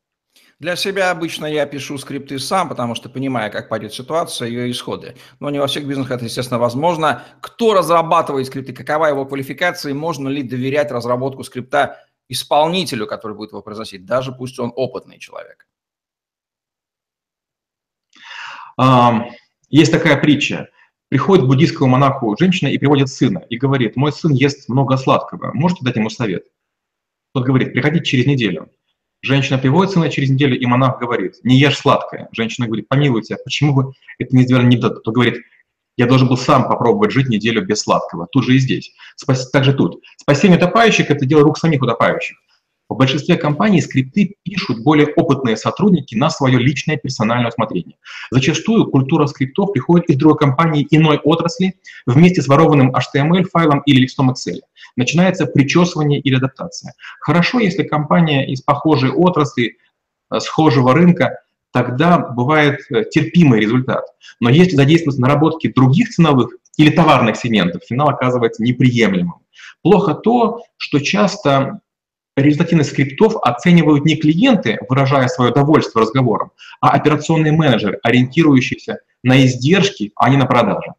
Для 0.62 0.76
себя 0.76 1.10
обычно 1.10 1.46
я 1.46 1.66
пишу 1.66 1.98
скрипты 1.98 2.38
сам, 2.38 2.68
потому 2.68 2.94
что 2.94 3.08
понимаю, 3.08 3.50
как 3.50 3.68
пойдет 3.68 3.92
ситуация, 3.92 4.46
ее 4.46 4.70
исходы. 4.70 5.16
Но 5.40 5.50
не 5.50 5.58
во 5.58 5.66
всех 5.66 5.84
бизнесах 5.88 6.12
это, 6.12 6.26
естественно, 6.26 6.60
возможно. 6.60 7.24
Кто 7.40 7.74
разрабатывает 7.74 8.46
скрипты, 8.46 8.72
какова 8.72 9.06
его 9.06 9.26
квалификация, 9.26 9.90
и 9.90 9.92
можно 9.92 10.28
ли 10.28 10.44
доверять 10.44 10.92
разработку 10.92 11.42
скрипта 11.42 12.06
исполнителю, 12.28 13.08
который 13.08 13.36
будет 13.36 13.50
его 13.50 13.60
произносить, 13.60 14.06
даже 14.06 14.30
пусть 14.30 14.60
он 14.60 14.72
опытный 14.76 15.18
человек? 15.18 15.66
Есть 19.68 19.90
такая 19.90 20.16
притча. 20.16 20.68
Приходит 21.08 21.44
к 21.44 21.48
буддийскому 21.48 21.90
монаху 21.90 22.36
женщина 22.38 22.68
и 22.68 22.78
приводит 22.78 23.08
сына, 23.08 23.44
и 23.50 23.58
говорит, 23.58 23.96
мой 23.96 24.12
сын 24.12 24.32
ест 24.32 24.68
много 24.68 24.96
сладкого, 24.96 25.50
можете 25.54 25.84
дать 25.84 25.96
ему 25.96 26.08
совет? 26.08 26.44
Тот 27.34 27.44
говорит, 27.44 27.72
приходите 27.72 28.04
через 28.04 28.26
неделю. 28.26 28.70
Женщина 29.22 29.56
приводит 29.56 29.92
сына 29.92 30.10
через 30.10 30.30
неделю, 30.30 30.58
и 30.58 30.66
монах 30.66 30.98
говорит, 30.98 31.36
не 31.44 31.56
ешь 31.56 31.78
сладкое. 31.78 32.28
Женщина 32.32 32.66
говорит, 32.66 32.88
помилуйте, 32.88 33.36
почему 33.44 33.72
вы 33.72 33.92
это 34.18 34.34
не 34.34 34.42
сделали 34.42 34.66
не? 34.66 34.76
Тот 34.76 35.06
говорит, 35.06 35.42
я 35.96 36.06
должен 36.06 36.26
был 36.26 36.36
сам 36.36 36.68
попробовать 36.68 37.12
жить 37.12 37.28
неделю 37.28 37.64
без 37.64 37.82
сладкого. 37.82 38.26
Тут 38.32 38.44
же 38.44 38.56
и 38.56 38.58
здесь. 38.58 38.92
Спас... 39.14 39.48
Также 39.50 39.74
тут. 39.74 40.02
Спасение 40.16 40.58
утопающих– 40.58 41.10
это 41.10 41.24
дело 41.24 41.42
рук 41.42 41.56
самих 41.56 41.82
утопающих. 41.82 42.36
В 42.92 42.96
большинстве 42.98 43.36
компаний 43.36 43.80
скрипты 43.80 44.36
пишут 44.42 44.82
более 44.82 45.06
опытные 45.06 45.56
сотрудники 45.56 46.14
на 46.14 46.28
свое 46.28 46.58
личное 46.58 46.98
персональное 46.98 47.48
усмотрение. 47.48 47.96
Зачастую 48.30 48.84
культура 48.86 49.26
скриптов 49.26 49.72
приходит 49.72 50.10
из 50.10 50.16
другой 50.18 50.36
компании 50.36 50.86
иной 50.90 51.16
отрасли 51.16 51.76
вместе 52.04 52.42
с 52.42 52.48
ворованным 52.48 52.94
HTML-файлом 52.94 53.80
или 53.86 54.02
листом 54.02 54.30
Excel. 54.30 54.60
Начинается 54.96 55.46
причесывание 55.46 56.20
или 56.20 56.36
адаптация. 56.36 56.92
Хорошо, 57.20 57.60
если 57.60 57.82
компания 57.82 58.46
из 58.46 58.60
похожей 58.60 59.10
отрасли, 59.10 59.78
э, 60.30 60.40
схожего 60.40 60.92
рынка, 60.92 61.38
тогда 61.72 62.18
бывает 62.18 62.80
э, 62.90 63.04
терпимый 63.10 63.60
результат. 63.60 64.04
Но 64.38 64.50
если 64.50 64.76
задействуются 64.76 65.22
наработки 65.22 65.68
других 65.68 66.10
ценовых 66.10 66.50
или 66.76 66.90
товарных 66.90 67.36
сегментов, 67.36 67.84
финал 67.88 68.10
оказывается 68.10 68.62
неприемлемым. 68.62 69.36
Плохо 69.80 70.12
то, 70.12 70.62
что 70.76 71.00
часто 71.00 71.80
результативность 72.36 72.90
скриптов 72.90 73.36
оценивают 73.42 74.04
не 74.04 74.16
клиенты, 74.16 74.78
выражая 74.88 75.28
свое 75.28 75.52
довольство 75.52 76.00
разговором, 76.00 76.52
а 76.80 76.90
операционные 76.90 77.52
менеджеры, 77.52 77.98
ориентирующиеся 78.02 79.00
на 79.22 79.44
издержки, 79.44 80.12
а 80.16 80.30
не 80.30 80.36
на 80.36 80.46
продажи. 80.46 80.92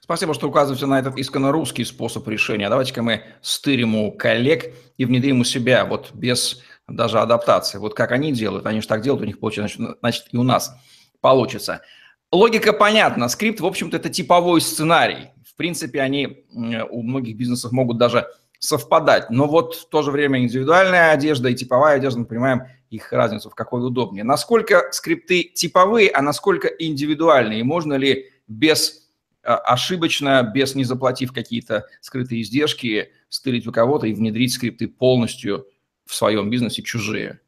Спасибо, 0.00 0.34
что 0.34 0.48
указываете 0.48 0.86
на 0.86 1.00
этот 1.00 1.18
исконно 1.18 1.50
русский 1.50 1.84
способ 1.84 2.28
решения. 2.28 2.68
Давайте-ка 2.68 3.02
мы 3.02 3.24
стырим 3.42 3.96
у 3.96 4.12
коллег 4.12 4.72
и 4.96 5.04
внедрим 5.04 5.40
у 5.40 5.44
себя, 5.44 5.84
вот 5.84 6.12
без 6.14 6.62
даже 6.86 7.18
адаптации. 7.18 7.78
Вот 7.78 7.94
как 7.94 8.12
они 8.12 8.32
делают, 8.32 8.66
они 8.66 8.80
же 8.80 8.86
так 8.86 9.02
делают, 9.02 9.22
у 9.22 9.26
них 9.26 9.40
получится, 9.40 9.96
значит, 10.00 10.26
и 10.30 10.36
у 10.36 10.44
нас 10.44 10.72
получится. 11.20 11.82
Логика 12.30 12.72
понятна. 12.72 13.28
Скрипт, 13.28 13.60
в 13.60 13.66
общем-то, 13.66 13.96
это 13.96 14.08
типовой 14.08 14.60
сценарий. 14.60 15.30
В 15.44 15.56
принципе, 15.56 16.00
они 16.00 16.44
у 16.52 17.02
многих 17.02 17.36
бизнесов 17.36 17.72
могут 17.72 17.98
даже 17.98 18.28
совпадать. 18.58 19.30
Но 19.30 19.46
вот 19.46 19.74
в 19.74 19.88
то 19.88 20.02
же 20.02 20.10
время 20.10 20.42
индивидуальная 20.42 21.12
одежда 21.12 21.48
и 21.48 21.54
типовая 21.54 21.96
одежда, 21.96 22.20
мы 22.20 22.26
понимаем 22.26 22.62
их 22.90 23.12
разницу, 23.12 23.50
в 23.50 23.54
какой 23.54 23.84
удобнее. 23.86 24.24
Насколько 24.24 24.88
скрипты 24.92 25.42
типовые, 25.42 26.10
а 26.10 26.22
насколько 26.22 26.68
индивидуальные? 26.68 27.60
И 27.60 27.64
можно 27.64 27.94
ли 27.94 28.30
без 28.46 29.08
а, 29.42 29.56
ошибочно, 29.56 30.42
без 30.42 30.74
не 30.74 30.84
заплатив 30.84 31.32
какие-то 31.32 31.86
скрытые 32.00 32.42
издержки, 32.42 33.12
стырить 33.28 33.66
у 33.66 33.72
кого-то 33.72 34.06
и 34.06 34.14
внедрить 34.14 34.52
скрипты 34.52 34.88
полностью 34.88 35.66
в 36.04 36.14
своем 36.14 36.50
бизнесе 36.50 36.82
чужие? 36.82 37.40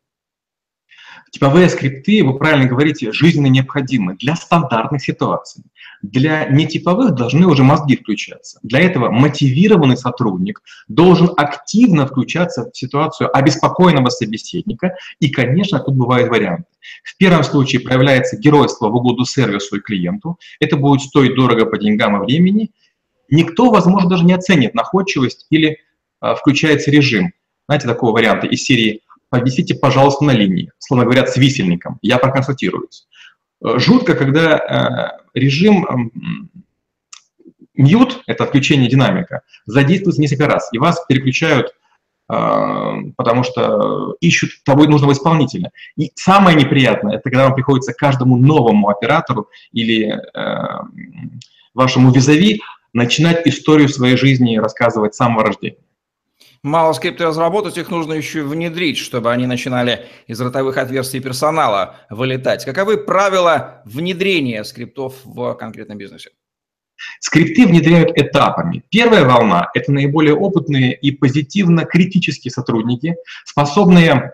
Типовые 1.30 1.68
скрипты, 1.68 2.24
вы 2.24 2.38
правильно 2.38 2.66
говорите, 2.66 3.12
жизненно 3.12 3.48
необходимы 3.48 4.16
для 4.16 4.34
стандартных 4.34 5.02
ситуаций. 5.02 5.62
Для 6.02 6.46
нетиповых 6.46 7.14
должны 7.14 7.46
уже 7.46 7.64
мозги 7.64 7.96
включаться. 7.96 8.60
Для 8.62 8.80
этого 8.80 9.10
мотивированный 9.10 9.96
сотрудник 9.96 10.62
должен 10.86 11.30
активно 11.36 12.06
включаться 12.06 12.70
в 12.70 12.76
ситуацию 12.76 13.36
обеспокоенного 13.36 14.08
собеседника. 14.08 14.94
И, 15.18 15.28
конечно, 15.28 15.80
тут 15.80 15.96
бывают 15.96 16.30
варианты. 16.30 16.64
В 17.04 17.16
первом 17.18 17.44
случае 17.44 17.80
проявляется 17.80 18.38
геройство 18.38 18.88
в 18.88 18.94
угоду 18.94 19.24
сервису 19.24 19.76
и 19.76 19.80
клиенту. 19.80 20.38
Это 20.60 20.76
будет 20.76 21.02
стоить 21.02 21.34
дорого 21.34 21.66
по 21.66 21.78
деньгам 21.78 22.22
и 22.22 22.24
времени. 22.24 22.70
Никто, 23.30 23.70
возможно, 23.70 24.08
даже 24.08 24.24
не 24.24 24.32
оценит 24.32 24.74
находчивость 24.74 25.46
или 25.50 25.78
э, 26.22 26.34
включается 26.36 26.90
режим. 26.90 27.32
Знаете, 27.66 27.86
такого 27.86 28.12
варианта 28.12 28.46
из 28.46 28.64
серии 28.64 29.02
повисите, 29.30 29.74
пожалуйста, 29.74 30.24
на 30.24 30.32
линии, 30.32 30.72
словно 30.78 31.04
говоря, 31.04 31.26
с 31.26 31.36
висельником, 31.36 31.98
я 32.02 32.18
проконсультируюсь. 32.18 33.06
Э, 33.64 33.78
жутко, 33.78 34.14
когда 34.14 34.56
э, 34.56 35.38
режим 35.38 36.12
мьют, 37.74 38.22
это 38.26 38.44
отключение 38.44 38.88
динамика, 38.88 39.42
задействуется 39.66 40.20
несколько 40.20 40.46
раз, 40.46 40.68
и 40.72 40.78
вас 40.78 41.04
переключают, 41.08 41.74
э, 42.30 42.94
потому 43.16 43.42
что 43.42 44.16
ищут 44.20 44.50
того 44.64 44.84
нужного 44.84 45.12
исполнителя. 45.12 45.70
И 45.96 46.12
самое 46.14 46.56
неприятное, 46.56 47.16
это 47.16 47.30
когда 47.30 47.44
вам 47.44 47.54
приходится 47.54 47.92
каждому 47.92 48.36
новому 48.36 48.88
оператору 48.88 49.48
или 49.72 50.20
вашему 51.74 52.10
визави 52.10 52.60
начинать 52.92 53.46
историю 53.46 53.88
своей 53.88 54.16
жизни 54.16 54.56
рассказывать 54.56 55.14
с 55.14 55.18
самого 55.18 55.44
рождения. 55.44 55.78
Мало 56.62 56.92
скрипты 56.92 57.24
разработать, 57.24 57.78
их 57.78 57.90
нужно 57.90 58.14
еще 58.14 58.42
внедрить, 58.42 58.98
чтобы 58.98 59.30
они 59.30 59.46
начинали 59.46 60.06
из 60.26 60.40
ротовых 60.40 60.76
отверстий 60.76 61.20
персонала 61.20 61.96
вылетать. 62.10 62.64
Каковы 62.64 62.98
правила 62.98 63.82
внедрения 63.84 64.64
скриптов 64.64 65.14
в 65.24 65.54
конкретном 65.54 65.98
бизнесе? 65.98 66.30
Скрипты 67.20 67.64
внедряют 67.66 68.10
этапами. 68.16 68.82
Первая 68.90 69.24
волна– 69.24 69.68
это 69.74 69.92
наиболее 69.92 70.34
опытные 70.34 70.94
и 70.94 71.12
позитивно-критические 71.12 72.50
сотрудники, 72.50 73.14
способные 73.44 74.32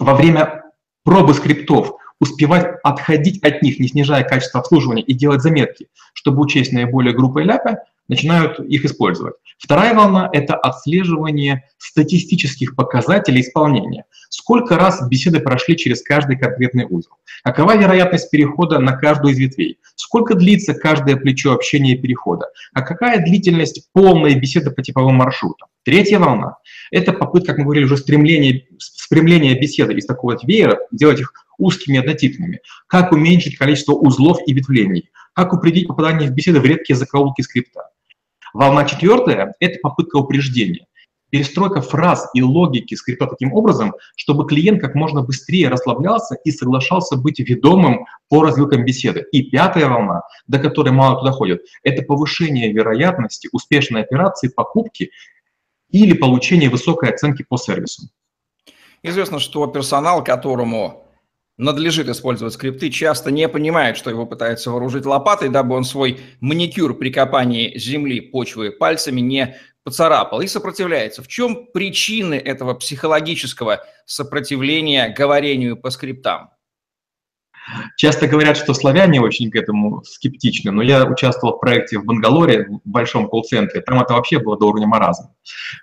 во 0.00 0.14
время 0.14 0.64
пробы 1.04 1.34
скриптов 1.34 1.92
успевать 2.18 2.78
отходить 2.84 3.42
от 3.44 3.62
них, 3.62 3.78
не 3.80 3.88
снижая 3.88 4.22
качество 4.24 4.60
обслуживания, 4.60 5.02
и 5.02 5.12
делать 5.12 5.42
заметки, 5.42 5.88
чтобы 6.14 6.42
учесть 6.42 6.72
наиболее 6.72 7.14
грубые 7.14 7.44
ляпы, 7.44 7.78
начинают 8.08 8.60
их 8.60 8.84
использовать. 8.84 9.34
Вторая 9.58 9.94
волна– 9.94 10.28
это 10.32 10.54
отслеживание 10.56 11.64
статистических 11.78 12.74
показателей 12.74 13.42
исполнения. 13.42 14.04
Сколько 14.28 14.76
раз 14.76 15.06
беседы 15.08 15.40
прошли 15.40 15.76
через 15.76 16.02
каждый 16.02 16.36
конкретный 16.36 16.84
узел? 16.88 17.12
Какова 17.44 17.76
вероятность 17.76 18.30
перехода 18.30 18.78
на 18.80 18.96
каждую 18.96 19.32
из 19.32 19.38
ветвей? 19.38 19.78
Сколько 19.94 20.34
длится 20.34 20.74
каждое 20.74 21.16
плечо 21.16 21.52
общения 21.52 21.92
и 21.92 21.96
перехода? 21.96 22.46
А 22.72 22.82
какая 22.82 23.24
длительность 23.24 23.88
полной 23.92 24.34
беседы 24.34 24.70
по 24.72 24.82
типовым 24.82 25.14
маршрутам? 25.14 25.68
Третья 25.84 26.18
волна– 26.18 26.56
это 26.90 27.12
попытка, 27.12 27.52
как 27.52 27.58
мы 27.58 27.64
говорили, 27.64 27.84
уже 27.84 27.96
стремление, 27.96 28.66
спрямление 28.78 29.58
беседы 29.58 29.94
из 29.94 30.06
такого 30.06 30.38
веера, 30.42 30.78
делать 30.90 31.20
их 31.20 31.32
узкими 31.58 31.98
однотипными. 31.98 32.60
Как 32.86 33.12
уменьшить 33.12 33.56
количество 33.56 33.92
узлов 33.92 34.38
и 34.46 34.52
ветвлений? 34.52 35.10
Как 35.34 35.52
упредить 35.52 35.88
попадание 35.88 36.28
в 36.28 36.34
беседы 36.34 36.60
в 36.60 36.64
редкие 36.64 36.96
закоулки 36.96 37.42
скрипта? 37.42 37.88
Волна 38.52 38.84
четвертая– 38.84 39.54
это 39.60 39.78
попытка 39.82 40.16
упреждения. 40.16 40.86
Перестройка 41.30 41.80
фраз 41.80 42.28
и 42.34 42.42
логики 42.42 42.94
скрипта 42.94 43.26
таким 43.26 43.54
образом, 43.54 43.94
чтобы 44.16 44.46
клиент 44.46 44.82
как 44.82 44.94
можно 44.94 45.22
быстрее 45.22 45.70
расслаблялся 45.70 46.34
и 46.44 46.50
соглашался 46.50 47.16
быть 47.16 47.38
ведомым 47.38 48.04
по 48.28 48.42
развилкам 48.42 48.84
беседы. 48.84 49.24
И 49.32 49.44
пятая 49.44 49.88
волна, 49.88 50.20
до 50.46 50.58
которой 50.58 50.90
мало 50.90 51.16
кто 51.16 51.24
доходит, 51.24 51.62
это 51.82 52.02
повышение 52.02 52.70
вероятности 52.70 53.48
успешной 53.52 54.02
операции 54.02 54.48
покупки 54.48 55.10
или 55.88 56.12
получения 56.12 56.68
высокой 56.68 57.08
оценки 57.08 57.46
по 57.48 57.56
сервису. 57.56 58.02
Известно, 59.02 59.38
что 59.38 59.66
персонал, 59.66 60.22
которому 60.22 61.06
надлежит 61.58 62.08
использовать 62.08 62.54
скрипты, 62.54 62.90
часто 62.90 63.30
не 63.30 63.48
понимает, 63.48 63.96
что 63.96 64.10
его 64.10 64.26
пытаются 64.26 64.70
вооружить 64.70 65.06
лопатой, 65.06 65.48
дабы 65.48 65.76
он 65.76 65.84
свой 65.84 66.20
маникюр 66.40 66.94
при 66.98 67.10
копании 67.10 67.76
земли, 67.78 68.20
почвы 68.20 68.70
пальцами 68.70 69.20
не 69.20 69.56
поцарапал 69.84 70.40
и 70.40 70.46
сопротивляется. 70.46 71.22
В 71.22 71.28
чем 71.28 71.66
причины 71.72 72.34
этого 72.34 72.74
психологического 72.74 73.84
сопротивления 74.06 75.14
говорению 75.16 75.76
по 75.76 75.90
скриптам? 75.90 76.50
Часто 77.96 78.26
говорят, 78.26 78.56
что 78.56 78.74
славяне 78.74 79.20
очень 79.20 79.50
к 79.50 79.56
этому 79.56 80.02
скептичны, 80.04 80.70
но 80.72 80.82
я 80.82 81.04
участвовал 81.04 81.56
в 81.56 81.60
проекте 81.60 81.98
в 81.98 82.04
Бангалоре, 82.04 82.66
в 82.84 82.88
большом 82.88 83.28
колл-центре, 83.28 83.80
там 83.80 84.00
это 84.00 84.14
вообще 84.14 84.38
было 84.38 84.58
до 84.58 84.66
уровня 84.66 84.86
маразма. 84.86 85.30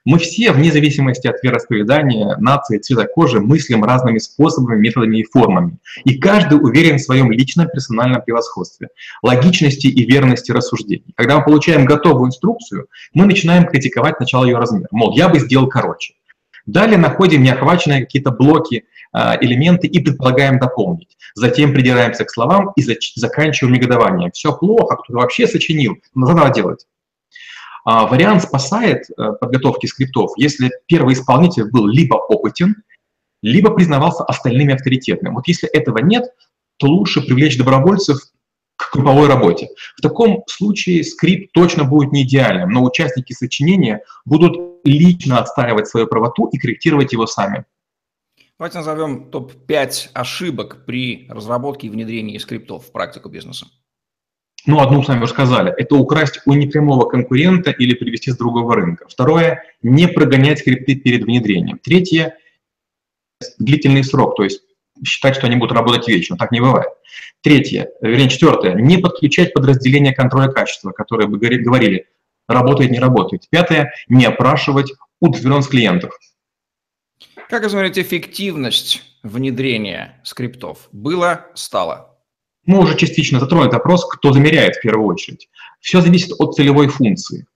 Мы 0.06 0.20
все, 0.20 0.52
вне 0.52 0.72
зависимости 0.72 1.28
от 1.28 1.42
вероисповедания, 1.42 2.36
нации, 2.38 2.80
цвета 2.80 3.06
кожи, 3.06 3.40
мыслим 3.40 3.84
разными 3.84 4.18
способами, 4.18 4.80
методами 4.80 5.20
и 5.20 5.24
формами. 5.24 5.78
И 6.04 6.18
каждый 6.18 6.56
уверен 6.56 6.98
в 6.98 7.02
своем 7.02 7.32
личном 7.32 7.68
персональном 7.68 8.22
превосходстве, 8.22 8.90
логичности 9.22 9.88
и 9.88 10.06
верности 10.06 10.52
рассуждений. 10.52 11.14
Когда 11.16 11.40
мы 11.40 11.46
получаем 11.46 11.86
готовую 11.86 12.28
инструкцию, 12.28 12.88
мы 13.14 13.26
начинаем 13.26 13.66
критиковать 13.66 14.18
сначала 14.18 14.46
ее 14.46 14.58
размер. 14.58 14.88
Мол, 14.92 15.16
я 15.16 15.30
бы 15.30 15.40
сделал 15.40 15.68
короче. 15.68 16.14
Далее 16.66 16.98
находим 16.98 17.42
неохваченные 17.42 18.02
какие-то 18.02 18.32
блоки, 18.32 18.86
элементы 19.12 19.88
и 19.88 20.00
предполагаем 20.00 20.60
дополнить. 20.60 21.18
Затем 21.36 21.74
придираемся 21.74 22.26
к 22.26 22.32
словам 22.32 22.74
и 22.76 22.84
заканчиваем 23.16 23.74
негодованием. 23.74 24.32
Все 24.32 24.56
плохо, 24.56 24.98
кто-то 24.98 25.20
вообще 25.20 25.48
сочинил, 25.48 25.98
но 26.14 26.34
надо 26.34 26.54
делать. 26.54 26.86
А, 27.86 28.06
вариант 28.06 28.44
спасает 28.44 29.06
а, 29.18 29.34
подготовки 29.34 29.88
скриптов, 29.88 30.32
если 30.38 30.72
первый 30.86 31.14
исполнитель 31.14 31.72
был 31.72 31.88
либо 31.88 32.16
опытен, 32.16 32.76
либо 33.42 33.72
признавался 33.72 34.24
остальными 34.24 34.74
авторитетным. 34.74 35.36
Вот 35.36 35.48
если 35.48 35.70
этого 35.70 36.00
нет, 36.00 36.26
то 36.78 36.88
лучше 36.88 37.22
привлечь 37.22 37.58
добровольцев 37.58 38.20
к 38.76 38.94
групповой 38.94 39.28
работе. 39.28 39.70
В 39.98 40.02
таком 40.02 40.44
случае 40.48 41.04
скрипт 41.04 41.52
точно 41.54 41.84
будет 41.84 42.12
не 42.12 42.24
идеальным, 42.24 42.70
но 42.70 42.84
участники 42.84 43.34
сочинения 43.34 44.04
будут 44.26 44.58
лично 44.84 45.40
отстаивать 45.40 45.88
свою 45.88 46.08
правоту 46.08 46.48
и 46.48 46.58
корректировать 46.58 47.12
его 47.12 47.28
сами. 47.28 47.66
Давайте 48.60 48.80
назовем 48.80 49.32
топ-5 49.32 50.10
ошибок 50.14 50.84
при 50.86 51.28
разработке 51.30 51.88
и 51.88 51.90
внедрении 51.90 52.38
скриптов 52.38 52.88
в 52.88 52.92
практику 52.92 53.30
бизнеса. 53.30 53.68
Ну, 54.66 54.82
одну 54.82 55.02
сами 55.02 55.24
уже 55.24 55.32
сказали. 55.32 55.74
Это 55.78 55.96
украсть 55.96 56.42
у 56.46 56.54
непрямого 56.54 57.06
конкурента 57.08 57.72
или 57.72 57.94
привести 57.94 58.32
с 58.32 58.38
другого 58.38 58.76
рынка. 58.76 59.08
Второе– 59.08 59.64
не 59.82 60.10
прогонять 60.10 60.60
скрипты 60.60 60.96
перед 60.96 61.24
внедрением. 61.24 61.80
Третье– 61.82 62.38
длительный 63.60 64.04
срок, 64.04 64.36
то 64.36 64.44
есть 64.44 64.62
считать, 65.06 65.38
что 65.38 65.48
они 65.48 65.56
будут 65.56 65.72
работать 65.72 66.10
вечно. 66.10 66.36
Так 66.36 66.52
не 66.52 66.60
бывает. 66.60 66.90
Третье, 67.42 67.88
вернее, 68.02 68.28
четвертое– 68.28 68.74
не 68.76 68.98
подключать 68.98 69.54
подразделения 69.54 70.12
контроля 70.12 70.50
качества, 70.50 70.92
которые 70.92 71.30
бы 71.30 71.38
говорили, 71.40 72.08
работает, 72.50 72.92
не 72.92 73.00
работает. 73.00 73.48
Пятое– 73.50 73.94
не 74.10 74.26
опрашивать 74.26 74.92
удовлетворенность 75.22 75.70
клиентов. 75.70 76.20
Как 77.50 77.66
измерить 77.66 77.98
эффективность 77.98 79.02
внедрения 79.24 80.22
скриптов? 80.24 80.88
Было, 80.92 81.48
стало. 81.56 82.16
Мы 82.68 82.78
уже 82.78 82.96
частично 82.96 83.40
затронули 83.40 83.70
вопрос, 83.70 84.06
кто 84.06 84.32
замеряет 84.32 84.76
в 84.76 84.82
первую 84.82 85.08
очередь. 85.08 85.50
Все 85.80 86.00
зависит 86.02 86.34
от 86.38 86.54
целевой 86.54 86.90
функции. 86.90 87.48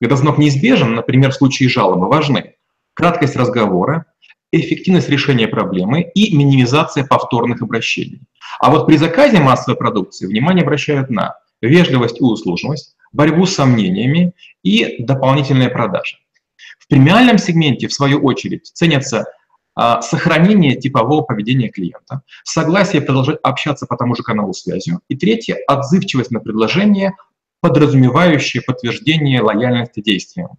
Когда 0.00 0.16
звонок 0.16 0.38
неизбежен, 0.38 0.96
например, 0.96 1.30
в 1.30 1.36
случае 1.36 1.68
жалобы, 1.68 2.08
важны 2.08 2.56
краткость 2.94 3.36
разговора, 3.36 4.06
эффективность 4.50 5.08
решения 5.08 5.46
проблемы 5.46 6.02
и 6.02 6.36
минимизация 6.36 7.06
повторных 7.06 7.62
обращений. 7.62 8.22
А 8.58 8.72
вот 8.72 8.88
при 8.88 8.96
заказе 8.96 9.38
массовой 9.38 9.78
продукции 9.78 10.26
внимание 10.26 10.64
обращают 10.64 11.08
на 11.08 11.36
вежливость 11.62 12.20
и 12.20 12.24
услужливость, 12.24 12.96
борьбу 13.12 13.46
с 13.46 13.54
сомнениями 13.54 14.32
и 14.64 15.04
дополнительные 15.04 15.68
продажи. 15.68 16.16
Премиальном 16.88 17.38
сегменте, 17.38 17.88
в 17.88 17.92
свою 17.92 18.22
очередь, 18.22 18.70
ценятся 18.72 19.24
а, 19.74 20.00
сохранение 20.02 20.76
типового 20.76 21.22
поведения 21.22 21.68
клиента, 21.68 22.22
согласие 22.44 23.02
продолжать 23.02 23.38
общаться 23.42 23.86
по 23.86 23.96
тому 23.96 24.14
же 24.14 24.22
каналу 24.22 24.54
связи, 24.54 24.98
и 25.08 25.16
третье– 25.16 25.58
отзывчивость 25.66 26.30
на 26.30 26.40
предложение, 26.40 27.12
подразумевающее 27.60 28.62
подтверждение 28.62 29.42
лояльности 29.42 30.00
действиям. 30.00 30.58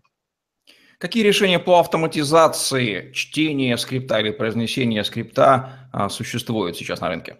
Какие 0.99 1.23
решения 1.23 1.59
по 1.59 1.79
автоматизации 1.79 3.11
чтения 3.13 3.77
скрипта 3.77 4.19
или 4.19 4.31
произнесения 4.31 5.03
скрипта 5.03 5.89
а, 5.93 6.09
существуют 6.09 6.75
сейчас 6.75 7.01
на 7.01 7.09
рынке? 7.09 7.37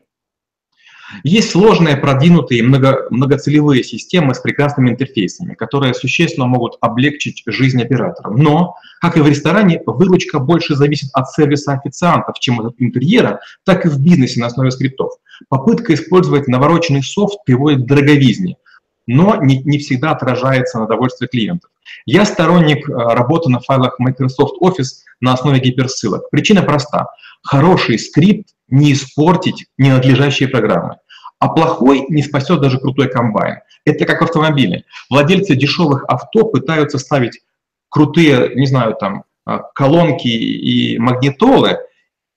Есть 1.24 1.52
сложные, 1.52 1.96
продвинутые 1.96 2.64
много, 2.64 3.08
многоцелевые 3.10 3.84
системы 3.84 4.36
с 4.36 4.40
прекрасными 4.40 4.90
интерфейсами, 4.90 5.54
которые 5.54 5.94
существенно 5.94 6.48
могут 6.48 6.78
облегчить 6.82 7.44
жизнь 7.46 7.82
операторам. 7.82 8.36
Но, 8.36 8.76
как 9.00 9.18
и 9.18 9.22
в 9.22 9.28
ресторане, 9.28 9.82
выручка 9.86 10.40
больше 10.40 10.76
зависит 10.76 11.10
от 11.14 11.32
сервиса 11.32 11.74
официантов, 11.74 12.40
чем 12.40 12.60
от 12.60 12.76
интерьера, 12.80 13.40
так 13.64 13.86
и 13.86 13.90
в 13.90 14.00
бизнесе 14.00 14.40
на 14.40 14.48
основе 14.48 14.72
скриптов. 14.72 15.14
Попытка 15.50 15.94
использовать 15.94 16.48
навороченный 16.48 17.04
софт 17.04 17.44
приводит 17.46 17.84
к 17.84 17.88
дороговизне, 17.88 18.58
но 19.06 19.38
не, 19.42 19.60
не 19.64 19.78
всегда 19.78 20.12
отражается 20.12 20.80
на 20.80 20.88
довольстве 20.88 21.28
клиентов. 21.28 21.72
Я 22.06 22.26
сторонник 22.26 22.90
э, 22.90 22.94
работы 22.94 23.50
на 23.50 23.60
файлах 23.60 23.98
Microsoft 24.00 24.62
Office 24.62 25.04
на 25.22 25.34
основе 25.34 25.60
гиперссылок. 25.60 26.30
Причина 26.30 26.62
проста. 26.62 27.08
Хороший 27.44 27.98
скрипт 27.98 28.50
не 28.68 28.94
испортить 28.94 29.68
ненадлежащие 29.78 30.50
программы. 30.50 30.98
А 31.40 31.50
плохой 31.50 32.06
не 32.10 32.24
спасет 32.24 32.62
даже 32.62 32.80
крутой 32.80 33.10
комбайн. 33.10 33.60
Это 33.86 34.06
как 34.06 34.22
автомобили. 34.22 34.86
Владельцы 35.10 35.56
дешевых 35.56 36.04
авто 36.08 36.46
пытаются 36.46 36.98
ставить 36.98 37.42
крутые, 37.90 38.56
не 38.56 38.66
знаю, 38.66 38.96
там, 38.96 39.24
а, 39.46 39.60
колонки 39.60 40.28
и 40.28 40.98
магнитолы, 40.98 41.80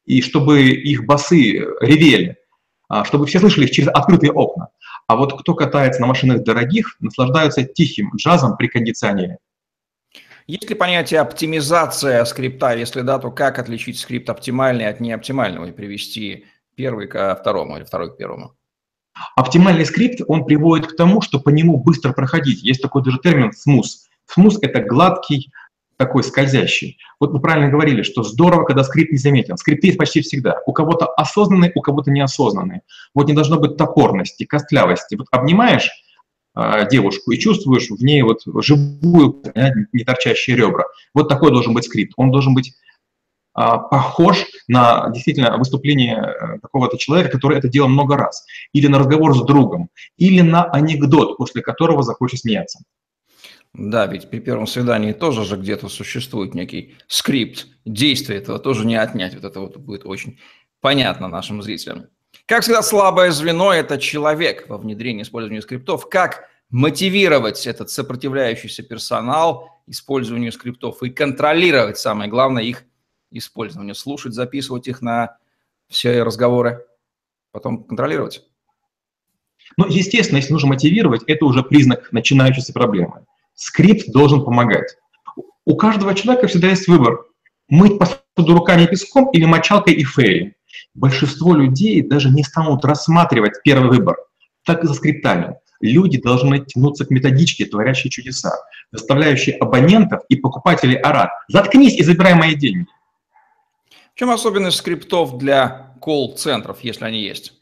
и 0.05 0.23
чтобы 0.23 0.63
их 0.63 1.07
басы 1.07 1.59
ревели, 1.81 2.37
а, 2.89 3.05
чтобы 3.05 3.27
все 3.27 3.41
слышали 3.41 3.65
их 3.65 3.71
через 3.71 3.89
открытые 3.89 4.33
окна. 4.33 4.69
А 5.07 5.17
вот 5.17 5.41
кто 5.41 5.55
катается 5.55 6.01
на 6.01 6.07
машинах 6.07 6.45
дорогих, 6.45 6.97
наслаждаются 7.01 7.65
тихим 7.65 8.13
джазом 8.17 8.57
при 8.57 8.69
кондиционере. 8.69 9.39
Есть 10.47 10.69
ли 10.69 10.75
понятие 10.75 11.21
оптимизация 11.21 12.25
скрипта? 12.25 12.77
Если 12.77 13.03
да, 13.03 13.19
то 13.19 13.31
как 13.31 13.59
отличить 13.59 13.99
скрипт 13.99 14.29
оптимальный 14.31 14.89
от 14.89 15.01
неоптимального 15.01 15.67
и 15.67 15.73
привести 15.73 16.47
первый 16.75 17.07
к 17.07 17.37
второму 17.37 17.77
или 17.77 17.85
второй 17.85 18.13
к 18.13 18.17
первому? 18.17 18.57
Оптимальный 19.37 19.85
скрипт, 19.85 20.21
он 20.27 20.45
приводит 20.45 20.87
к 20.87 20.97
тому, 20.97 21.21
что 21.21 21.41
по 21.41 21.51
нему 21.51 21.77
быстро 21.77 22.13
проходить. 22.13 22.63
Есть 22.63 22.83
такой 22.83 23.03
даже 23.03 23.19
термин 23.19 23.53
смус. 23.53 24.09
Смус– 24.27 24.59
это 24.63 24.81
гладкий, 24.81 25.53
такой 25.97 26.25
скользящий. 26.25 26.99
Вот 27.21 27.33
вы 27.33 27.41
правильно 27.41 27.69
говорили, 27.69 28.03
что 28.03 28.23
здорово, 28.23 28.65
когда 28.65 28.85
скрипт 28.85 29.13
не 29.13 29.19
заметен. 29.19 29.59
Скрипты 29.59 29.89
есть 29.89 29.99
почти 29.99 30.23
всегда. 30.23 30.61
У 30.65 30.73
кого-то 30.73 31.07
осознанные, 31.07 31.73
у 31.75 31.83
кого-то 31.83 32.11
неосознанные. 32.11 32.83
Вот 33.15 33.29
не 33.29 33.35
должно 33.35 33.59
быть 33.59 33.77
топорности, 33.77 34.45
костлявости. 34.45 35.17
Вот 35.17 35.27
обнимаешь, 35.31 35.91
а, 36.55 36.85
девушку 36.85 37.33
и 37.33 37.39
чувствуешь 37.39 37.91
в 37.91 38.03
ней 38.03 38.23
вот 38.23 38.41
живую, 38.63 39.43
не 39.93 40.05
торчащие 40.05 40.57
ребра. 40.57 40.85
Вот 41.15 41.29
такой 41.29 41.51
должен 41.51 41.75
быть 41.75 41.85
скрипт. 41.85 42.15
Он 42.17 42.31
должен 42.31 42.55
быть 42.55 42.73
похож 43.53 44.47
на 44.69 45.11
действительно 45.11 45.57
выступление 45.59 46.17
э, 46.17 46.59
какого-то 46.61 46.99
человека, 46.99 47.31
который 47.31 47.59
это 47.59 47.69
делал 47.69 47.89
много 47.89 48.17
раз, 48.17 48.45
или 48.73 48.87
на 48.87 48.99
разговор 48.99 49.37
с 49.37 49.43
другом, 49.43 49.91
или 50.17 50.41
на 50.41 50.65
анекдот, 50.65 51.37
после 51.37 51.63
которого 51.63 52.03
захочет 52.03 52.41
смеяться. 52.41 52.81
Да, 53.73 54.07
ведь 54.07 54.31
при 54.31 54.41
первом 54.41 54.67
свидании 54.67 55.13
тоже 55.13 55.45
же 55.45 55.57
где-то 55.57 55.89
существует 55.89 56.55
некий 56.55 56.97
скрипт, 57.07 57.69
действие 57.85 58.39
этого 58.41 58.59
тоже 58.59 58.85
не 58.85 58.97
отнять. 58.97 59.35
Вот 59.35 59.45
это 59.45 59.61
вот 59.61 59.77
будет 59.77 60.05
очень 60.05 60.41
понятно 60.81 61.29
нашим 61.29 61.63
зрителям. 61.63 62.07
Как 62.47 62.63
всегда, 62.63 62.83
слабое 62.83 63.31
звено– 63.31 63.73
это 63.75 63.99
человек 63.99 64.69
во 64.69 64.77
внедрении 64.77 65.23
использования 65.23 65.63
скриптов. 65.63 66.09
Как 66.09 66.49
мотивировать 66.71 67.67
этот 67.67 67.91
сопротивляющийся 67.91 68.83
персонал 68.83 69.69
использованию 69.87 70.53
скриптов 70.53 71.03
и 71.03 71.11
контролировать, 71.11 71.99
самое 71.99 72.31
главное, 72.31 72.63
их 72.63 72.85
использование. 73.31 73.95
Слушать, 73.95 74.35
записывать 74.35 74.89
их 74.89 75.03
на 75.03 75.37
все 75.89 76.23
разговоры, 76.23 76.85
потом 77.53 77.85
контролировать. 77.85 78.45
Ну, 79.77 79.87
естественно, 79.87 80.39
если 80.39 80.53
нужно 80.53 80.71
мотивировать, 80.71 81.23
это 81.27 81.45
уже 81.45 81.63
признак 81.63 82.13
начинающейся 82.13 82.73
проблемы. 82.73 83.25
Скрипт 83.55 84.11
должен 84.11 84.45
помогать. 84.45 84.97
У 85.65 85.77
каждого 85.77 86.15
человека 86.15 86.49
всегда 86.49 86.69
есть 86.69 86.89
выбор. 86.89 87.27
Мыть 87.69 87.99
посуду 87.99 88.55
руками 88.55 88.83
и 88.83 88.87
песком 88.89 89.31
или 89.31 89.45
мочалкой 89.45 89.95
и 89.95 90.05
Fairy 90.05 90.57
большинство 90.95 91.55
людей 91.55 92.03
даже 92.03 92.31
не 92.31 92.43
станут 92.43 92.85
рассматривать 92.85 93.63
первый 93.65 93.89
выбор. 93.89 94.17
Так 94.65 94.85
и 94.85 94.87
за 94.87 94.95
скриптами. 94.95 95.57
Люди 95.81 96.21
должны 96.21 96.65
тянуться 96.65 97.07
к 97.07 97.11
методичке, 97.11 97.65
творящей 97.65 98.11
чудеса, 98.11 98.53
заставляющей 98.93 99.53
абонентов 99.53 100.23
и 100.29 100.37
покупателей 100.37 100.97
орать: 100.97 101.31
«Заткнись 101.49 101.97
и 101.97 102.03
забирай 102.03 102.35
мои 102.35 102.55
деньги». 102.55 102.87
Чем 104.21 104.29
особенность 104.29 104.77
скриптов 104.77 105.39
для 105.39 105.95
колл-центров, 106.03 106.81
если 106.83 107.07
они 107.07 107.23
есть? 107.23 107.55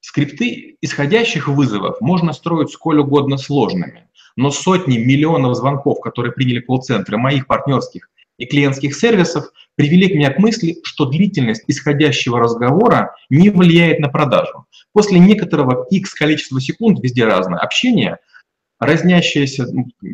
Скрипты 0.00 0.76
исходящих 0.82 1.48
вызовов 1.48 1.98
можно 2.02 2.34
строить 2.34 2.68
сколь 2.68 2.98
угодно 2.98 3.38
сложными, 3.38 4.10
но 4.36 4.50
сотни 4.50 4.98
миллионов 4.98 5.56
звонков, 5.56 6.00
которые 6.02 6.34
приняли 6.34 6.60
колл-центры 6.60 7.16
моих 7.16 7.46
партнерских 7.46 8.10
и 8.36 8.44
клиентских 8.44 8.94
сервисов 8.94 9.46
привели 9.76 10.14
меня 10.14 10.30
к 10.30 10.38
мысли, 10.38 10.76
что 10.82 11.06
длительность 11.06 11.64
исходящего 11.68 12.38
разговора 12.38 13.16
не 13.30 13.48
влияет 13.48 13.98
на 13.98 14.10
продажу. 14.10 14.66
После 14.92 15.18
некоторого 15.18 15.86
x 15.90 16.12
количества 16.12 16.60
секунд, 16.60 17.02
везде 17.02 17.24
разное 17.24 17.60
общение, 17.60 18.18
разнящиеся 18.78 19.68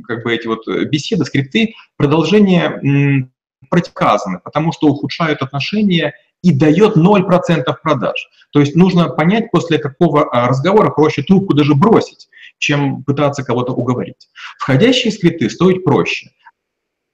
как 0.06 0.22
бы 0.22 0.32
эти 0.32 0.46
вот 0.46 0.68
э, 0.68 0.84
беседы, 0.84 1.24
скрипты, 1.24 1.74
продолжение 1.96 3.28
противоказаны, 3.68 4.40
потому 4.40 4.72
что 4.72 4.88
ухудшают 4.88 5.42
отношения 5.42 6.14
и 6.42 6.52
дает 6.52 6.96
0% 6.96 7.64
продаж. 7.83 8.28
То 8.52 8.61
есть 8.61 8.76
нужно 8.76 9.09
понять, 9.09 9.50
после 9.50 9.78
какого 9.78 10.28
а, 10.31 10.48
разговора 10.48 10.90
проще 10.90 11.22
трубку 11.22 11.54
даже 11.54 11.74
бросить, 11.74 12.28
чем 12.59 13.02
пытаться 13.04 13.42
кого-то 13.42 13.72
уговорить. 13.72 14.28
Входящие 14.59 15.12
скрипты 15.12 15.50
стоят 15.50 15.85
проще. 15.85 16.31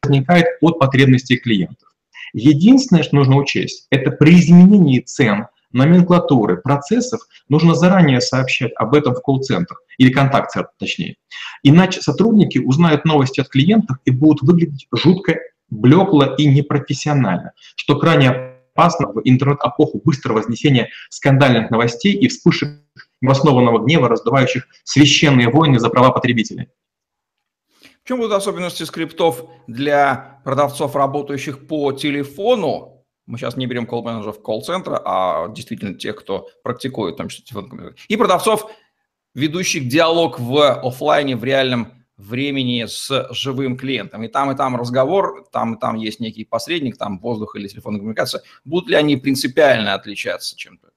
Возникает 0.02 0.46
от 0.60 0.78
потребностей 0.78 1.38
клиентов. 1.38 1.88
Единственное, 2.34 3.02
что 3.02 3.16
нужно 3.16 3.36
учесть, 3.36 3.86
это 3.90 4.10
при 4.10 4.38
изменении 4.38 5.00
цен, 5.00 5.46
номенклатуры, 5.72 6.56
процессов, 6.56 7.20
нужно 7.48 7.74
заранее 7.74 8.20
сообщать 8.20 8.72
об 8.76 8.94
этом 8.94 9.14
в 9.14 9.22
колл-центр, 9.22 9.76
или 9.98 10.10
контакт 10.10 10.54
точнее. 10.78 11.16
Иначе 11.62 12.00
сотрудники 12.00 12.58
узнают 12.58 13.04
новости 13.04 13.40
от 13.40 13.48
клиентов 13.48 13.98
и 14.04 14.10
будут 14.10 14.42
выглядеть 14.42 14.86
жутко 14.92 15.38
блекло 15.74 16.34
и 16.36 16.46
непрофессионально, 16.46 17.52
что 17.76 17.98
крайне 17.98 18.30
опасно 18.74 19.08
в 19.08 19.20
интернет-эпоху 19.24 20.00
быстрого 20.04 20.38
вознесения 20.38 20.90
скандальных 21.10 21.70
новостей 21.70 22.14
и 22.14 22.28
вспышек 22.28 22.68
необоснованного 23.20 23.78
гнева, 23.84 24.08
раздувающих 24.08 24.66
священные 24.84 25.48
войны 25.48 25.78
за 25.78 25.88
права 25.90 26.10
потребителей. 26.10 26.68
В 28.04 28.08
чем 28.08 28.18
будут 28.18 28.34
особенности 28.34 28.82
скриптов 28.82 29.44
для 29.66 30.40
продавцов, 30.44 30.94
работающих 30.94 31.66
по 31.66 31.92
телефону? 31.92 33.06
Мы 33.26 33.38
сейчас 33.38 33.56
не 33.56 33.66
берем 33.66 33.86
колл-менеджеров 33.86 34.42
колл-центра, 34.42 35.00
а 35.02 35.48
действительно 35.48 35.94
тех, 35.94 36.16
кто 36.16 36.48
практикует, 36.62 37.16
там, 37.16 37.28
телефон, 37.28 37.94
и 38.08 38.16
продавцов, 38.16 38.70
ведущих 39.34 39.88
диалог 39.88 40.38
в 40.38 40.60
офлайне, 40.60 41.34
в 41.34 41.44
реальном 41.44 42.03
времени 42.24 42.86
с 42.86 43.28
живым 43.30 43.76
клиентом. 43.76 44.22
И 44.22 44.28
там, 44.28 44.50
и 44.50 44.56
там 44.56 44.76
разговор, 44.76 45.46
там, 45.52 45.74
и 45.74 45.80
там 45.80 45.96
есть 45.96 46.20
некий 46.20 46.44
посредник, 46.44 46.96
там 46.96 47.18
воздух 47.18 47.56
или 47.56 47.68
телефонная 47.68 48.00
коммуникация. 48.00 48.42
Будут 48.64 48.90
ли 48.90 48.96
они 48.96 49.16
принципиально 49.16 49.94
отличаться 49.94 50.56
чем-то? 50.56 50.88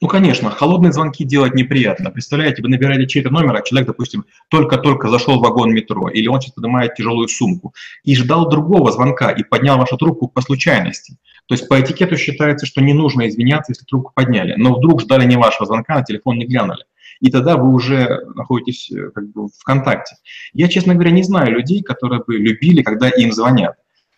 Ну, 0.00 0.08
конечно, 0.08 0.50
холодные 0.50 0.92
звонки 0.92 1.24
делать 1.24 1.54
неприятно. 1.54 2.10
Представляете, 2.10 2.62
вы 2.62 2.68
набираете 2.68 3.06
чей-то 3.06 3.30
номер, 3.30 3.56
а 3.56 3.62
человек, 3.62 3.88
допустим, 3.88 4.24
только-только 4.48 5.08
зашел 5.08 5.38
в 5.38 5.42
вагон 5.42 5.72
метро, 5.72 6.08
или 6.08 6.26
он 6.26 6.40
сейчас 6.40 6.54
поднимает 6.54 6.94
тяжелую 6.94 7.28
сумку, 7.28 7.74
и 8.02 8.16
ждал 8.16 8.48
другого 8.48 8.92
звонка, 8.92 9.30
и 9.30 9.42
поднял 9.42 9.78
вашу 9.78 9.96
трубку 9.96 10.28
по 10.28 10.40
случайности. 10.40 11.16
То 11.46 11.54
есть 11.54 11.68
по 11.68 11.80
этикету 11.80 12.16
считается, 12.16 12.66
что 12.66 12.80
не 12.80 12.94
нужно 12.94 13.28
извиняться, 13.28 13.72
если 13.72 13.84
трубку 13.84 14.12
подняли, 14.14 14.54
но 14.56 14.74
вдруг 14.74 15.02
ждали 15.02 15.26
не 15.26 15.36
вашего 15.36 15.66
звонка, 15.66 15.94
на 15.94 16.02
телефон 16.02 16.38
не 16.38 16.46
глянули 16.46 16.84
и 17.20 17.30
тогда 17.30 17.56
вы 17.56 17.72
уже 17.72 18.20
находитесь 18.34 18.90
э, 18.90 19.10
как 19.14 19.30
бы 19.32 19.48
в 19.48 19.64
контакте. 19.64 20.16
Я, 20.52 20.68
честно 20.68 20.94
говоря, 20.94 21.10
не 21.10 21.22
знаю 21.22 21.52
людей, 21.52 21.82
которые 21.82 22.22
бы 22.26 22.36
любили, 22.36 22.82
когда 22.82 23.08
им 23.08 23.32
звонят. 23.32 23.76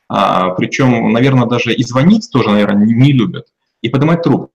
А, 0.09 0.51
причем, 0.51 1.13
наверное, 1.13 1.47
даже 1.47 1.73
и 1.73 1.83
звонить 1.83 2.29
тоже, 2.33 2.51
наверное, 2.51 2.87
не, 2.87 2.95
не 2.95 3.13
любят, 3.13 3.47
и 3.83 3.89
поднимать 3.89 4.23
трубку. 4.23 4.53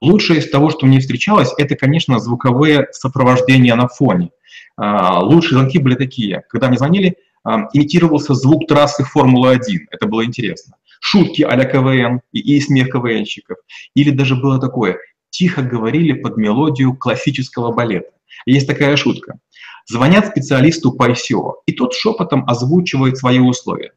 Лучшее 0.00 0.40
из 0.40 0.50
того, 0.50 0.70
что 0.70 0.86
мне 0.86 1.00
встречалось, 1.00 1.54
это, 1.56 1.74
конечно, 1.74 2.18
звуковые 2.18 2.88
сопровождения 2.92 3.74
на 3.74 3.88
фоне. 3.88 4.30
А, 4.76 5.20
лучшие 5.20 5.58
звонки 5.58 5.78
были 5.78 5.94
такие. 5.94 6.42
Когда 6.48 6.68
мне 6.68 6.78
звонили, 6.78 7.16
а, 7.44 7.68
имитировался 7.72 8.34
звук 8.34 8.66
трассы 8.66 9.04
Формулы-1. 9.04 9.86
Это 9.90 10.06
было 10.06 10.24
интересно. 10.24 10.76
Шутки 11.00 11.42
а-ля 11.42 11.64
КВН 11.64 12.20
и, 12.32 12.56
и 12.56 12.60
смех 12.60 12.90
КВНщиков. 12.90 13.58
Или 13.94 14.10
даже 14.10 14.36
было 14.36 14.60
такое 14.60 14.98
тихо 15.36 15.62
говорили 15.62 16.12
под 16.12 16.38
мелодию 16.38 16.96
классического 16.96 17.70
балета. 17.70 18.10
Есть 18.46 18.66
такая 18.66 18.96
шутка. 18.96 19.38
Звонят 19.86 20.26
специалисту 20.26 20.92
по 20.92 21.10
ICO, 21.10 21.56
и 21.66 21.72
тот 21.72 21.94
шепотом 21.94 22.48
озвучивает 22.48 23.18
свои 23.18 23.38
условия. 23.38 23.92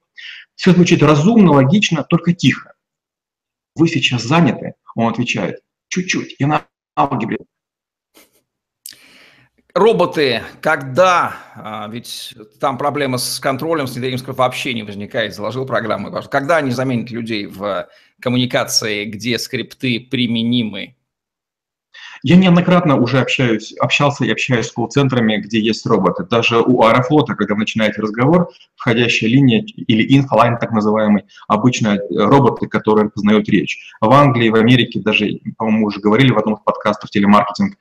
Все 0.56 0.71
звучит 0.71 1.02
разумно, 1.02 1.54
логично, 1.54 2.04
только 2.04 2.34
тихо. 2.34 2.73
Вы 3.75 3.88
сейчас 3.88 4.23
заняты? 4.23 4.73
Он 4.95 5.08
отвечает, 5.08 5.62
чуть-чуть, 5.88 6.36
я 6.39 6.47
на 6.47 6.65
алгебре. 6.97 7.38
Роботы, 9.73 10.43
когда, 10.62 11.38
а, 11.56 11.88
ведь 11.89 12.34
там 12.60 12.78
проблема 12.78 13.17
с 13.17 13.39
контролем, 13.39 13.88
с 13.88 13.93
внедрением 13.93 14.21
вообще 14.34 14.73
не 14.73 14.84
возникает, 14.84 15.34
заложил 15.34 15.65
программу, 15.65 16.12
когда 16.23 16.58
они 16.58 16.71
заменят 16.71 17.12
людей 17.12 17.45
в 17.45 17.88
коммуникации, 18.19 19.06
где 19.06 19.39
скрипты 19.39 20.02
применимы 20.02 20.95
я 22.23 22.36
неоднократно 22.36 22.97
уже 22.97 23.19
общаюсь, 23.19 23.73
общался 23.79 24.25
и 24.25 24.32
общаюсь 24.32 24.67
с 24.67 24.71
колл-центрами, 24.71 25.38
где 25.38 25.60
есть 25.60 25.86
роботы. 25.86 26.25
Даже 26.29 26.60
у 26.60 26.84
Аэрофлота, 26.84 27.36
когда 27.36 27.53
вы 27.53 27.62
начинаете 27.62 28.01
разговор, 28.01 28.49
входящая 28.75 29.29
линия 29.29 29.63
или 29.63 30.17
инфолайн 30.17 30.58
так 30.58 30.71
называемый, 30.71 31.25
обычно 31.47 31.99
роботы, 32.10 32.67
которые 32.67 33.10
распознают 33.10 33.47
речь. 33.49 33.93
В 34.01 34.12
Англии, 34.12 34.49
в 34.49 34.55
Америке 34.55 34.99
даже, 34.99 35.39
по-моему, 35.58 35.88
уже 35.88 35.99
говорили 35.99 36.32
в 36.32 36.38
одном 36.38 36.55
из 36.55 36.62
подкастов 36.62 37.10
телемаркетинг, 37.10 37.77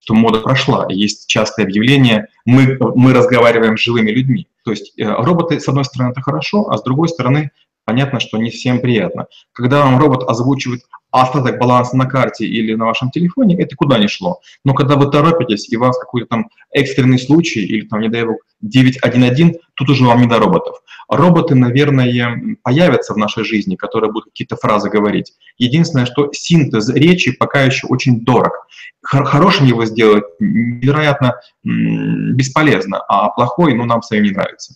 что 0.00 0.14
мода 0.14 0.40
прошла. 0.40 0.86
Есть 0.88 1.28
частые 1.28 1.64
объявления, 1.64 2.28
мы, 2.46 2.78
мы 2.94 3.12
разговариваем 3.12 3.76
с 3.76 3.80
живыми 3.80 4.10
людьми. 4.10 4.48
То 4.64 4.70
есть 4.70 4.98
э, 4.98 5.04
роботы, 5.04 5.60
с 5.60 5.68
одной 5.68 5.84
стороны, 5.84 6.12
это 6.12 6.22
хорошо, 6.22 6.70
а 6.70 6.78
с 6.78 6.82
другой 6.82 7.08
стороны, 7.08 7.50
понятно, 7.88 8.20
что 8.20 8.36
не 8.36 8.50
всем 8.50 8.80
приятно. 8.80 9.28
Когда 9.52 9.82
вам 9.82 9.98
робот 9.98 10.28
озвучивает 10.28 10.82
остаток 11.10 11.58
баланса 11.58 11.96
на 11.96 12.04
карте 12.04 12.44
или 12.44 12.74
на 12.74 12.84
вашем 12.84 13.10
телефоне, 13.10 13.56
это 13.58 13.74
куда 13.76 13.96
не 13.96 14.08
шло. 14.08 14.40
Но 14.62 14.74
когда 14.74 14.96
вы 14.96 15.10
торопитесь, 15.10 15.72
и 15.72 15.76
у 15.78 15.80
вас 15.80 15.98
какой-то 15.98 16.26
там 16.26 16.50
экстренный 16.70 17.18
случай, 17.18 17.60
или 17.60 17.86
там, 17.86 18.00
не 18.00 18.10
дай 18.10 18.24
бог, 18.24 18.36
911, 18.60 19.56
тут 19.72 19.88
уже 19.88 20.04
вам 20.04 20.20
не 20.20 20.26
до 20.26 20.38
роботов. 20.38 20.76
Роботы, 21.08 21.54
наверное, 21.54 22.56
появятся 22.62 23.14
в 23.14 23.16
нашей 23.16 23.44
жизни, 23.44 23.74
которые 23.76 24.12
будут 24.12 24.26
какие-то 24.26 24.56
фразы 24.56 24.90
говорить. 24.90 25.32
Единственное, 25.56 26.04
что 26.04 26.28
синтез 26.34 26.90
речи 26.90 27.32
пока 27.32 27.62
еще 27.62 27.86
очень 27.86 28.20
дорог. 28.20 28.66
Хорошим 29.02 29.64
его 29.64 29.86
сделать 29.86 30.24
невероятно 30.40 31.40
бесполезно, 31.64 32.98
а 33.08 33.30
плохой, 33.30 33.72
ну, 33.72 33.86
нам 33.86 34.02
своим 34.02 34.24
не 34.24 34.32
нравится. 34.32 34.74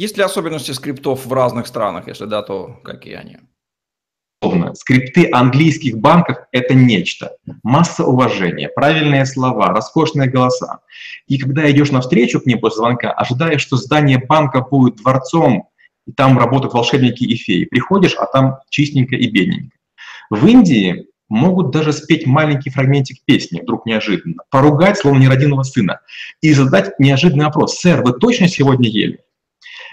Есть 0.00 0.16
ли 0.16 0.22
особенности 0.22 0.70
скриптов 0.70 1.26
в 1.26 1.32
разных 1.34 1.66
странах? 1.66 2.08
Если 2.08 2.24
да, 2.24 2.40
то 2.40 2.80
какие 2.82 3.16
они? 3.16 3.36
Скрипты 4.72 5.28
английских 5.30 5.98
банков– 5.98 6.38
это 6.52 6.72
нечто. 6.72 7.36
Масса 7.62 8.06
уважения, 8.06 8.70
правильные 8.70 9.26
слова, 9.26 9.66
роскошные 9.74 10.30
голоса. 10.30 10.78
И 11.26 11.36
когда 11.36 11.70
идешь 11.70 11.90
навстречу 11.90 12.40
к 12.40 12.46
ним 12.46 12.60
после 12.60 12.78
звонка, 12.78 13.12
ожидаешь, 13.12 13.60
что 13.60 13.76
здание 13.76 14.16
банка 14.16 14.62
будет 14.62 14.96
дворцом, 14.96 15.68
и 16.06 16.12
там 16.12 16.38
работают 16.38 16.72
волшебники 16.72 17.24
и 17.24 17.36
феи. 17.36 17.66
Приходишь, 17.66 18.14
а 18.14 18.24
там 18.24 18.56
чистенько 18.70 19.16
и 19.16 19.28
бедненько. 19.28 19.76
В 20.30 20.46
Индии 20.46 21.08
могут 21.28 21.72
даже 21.72 21.92
спеть 21.92 22.26
маленький 22.26 22.70
фрагментик 22.70 23.22
песни, 23.26 23.60
вдруг 23.60 23.84
неожиданно, 23.84 24.44
поругать, 24.48 24.96
словно 24.96 25.18
неродинного 25.18 25.62
сына, 25.62 26.00
и 26.40 26.54
задать 26.54 26.98
неожиданный 26.98 27.44
вопрос. 27.44 27.78
«Сэр, 27.80 28.02
вы 28.02 28.14
точно 28.14 28.48
сегодня 28.48 28.88
ели?» 28.88 29.20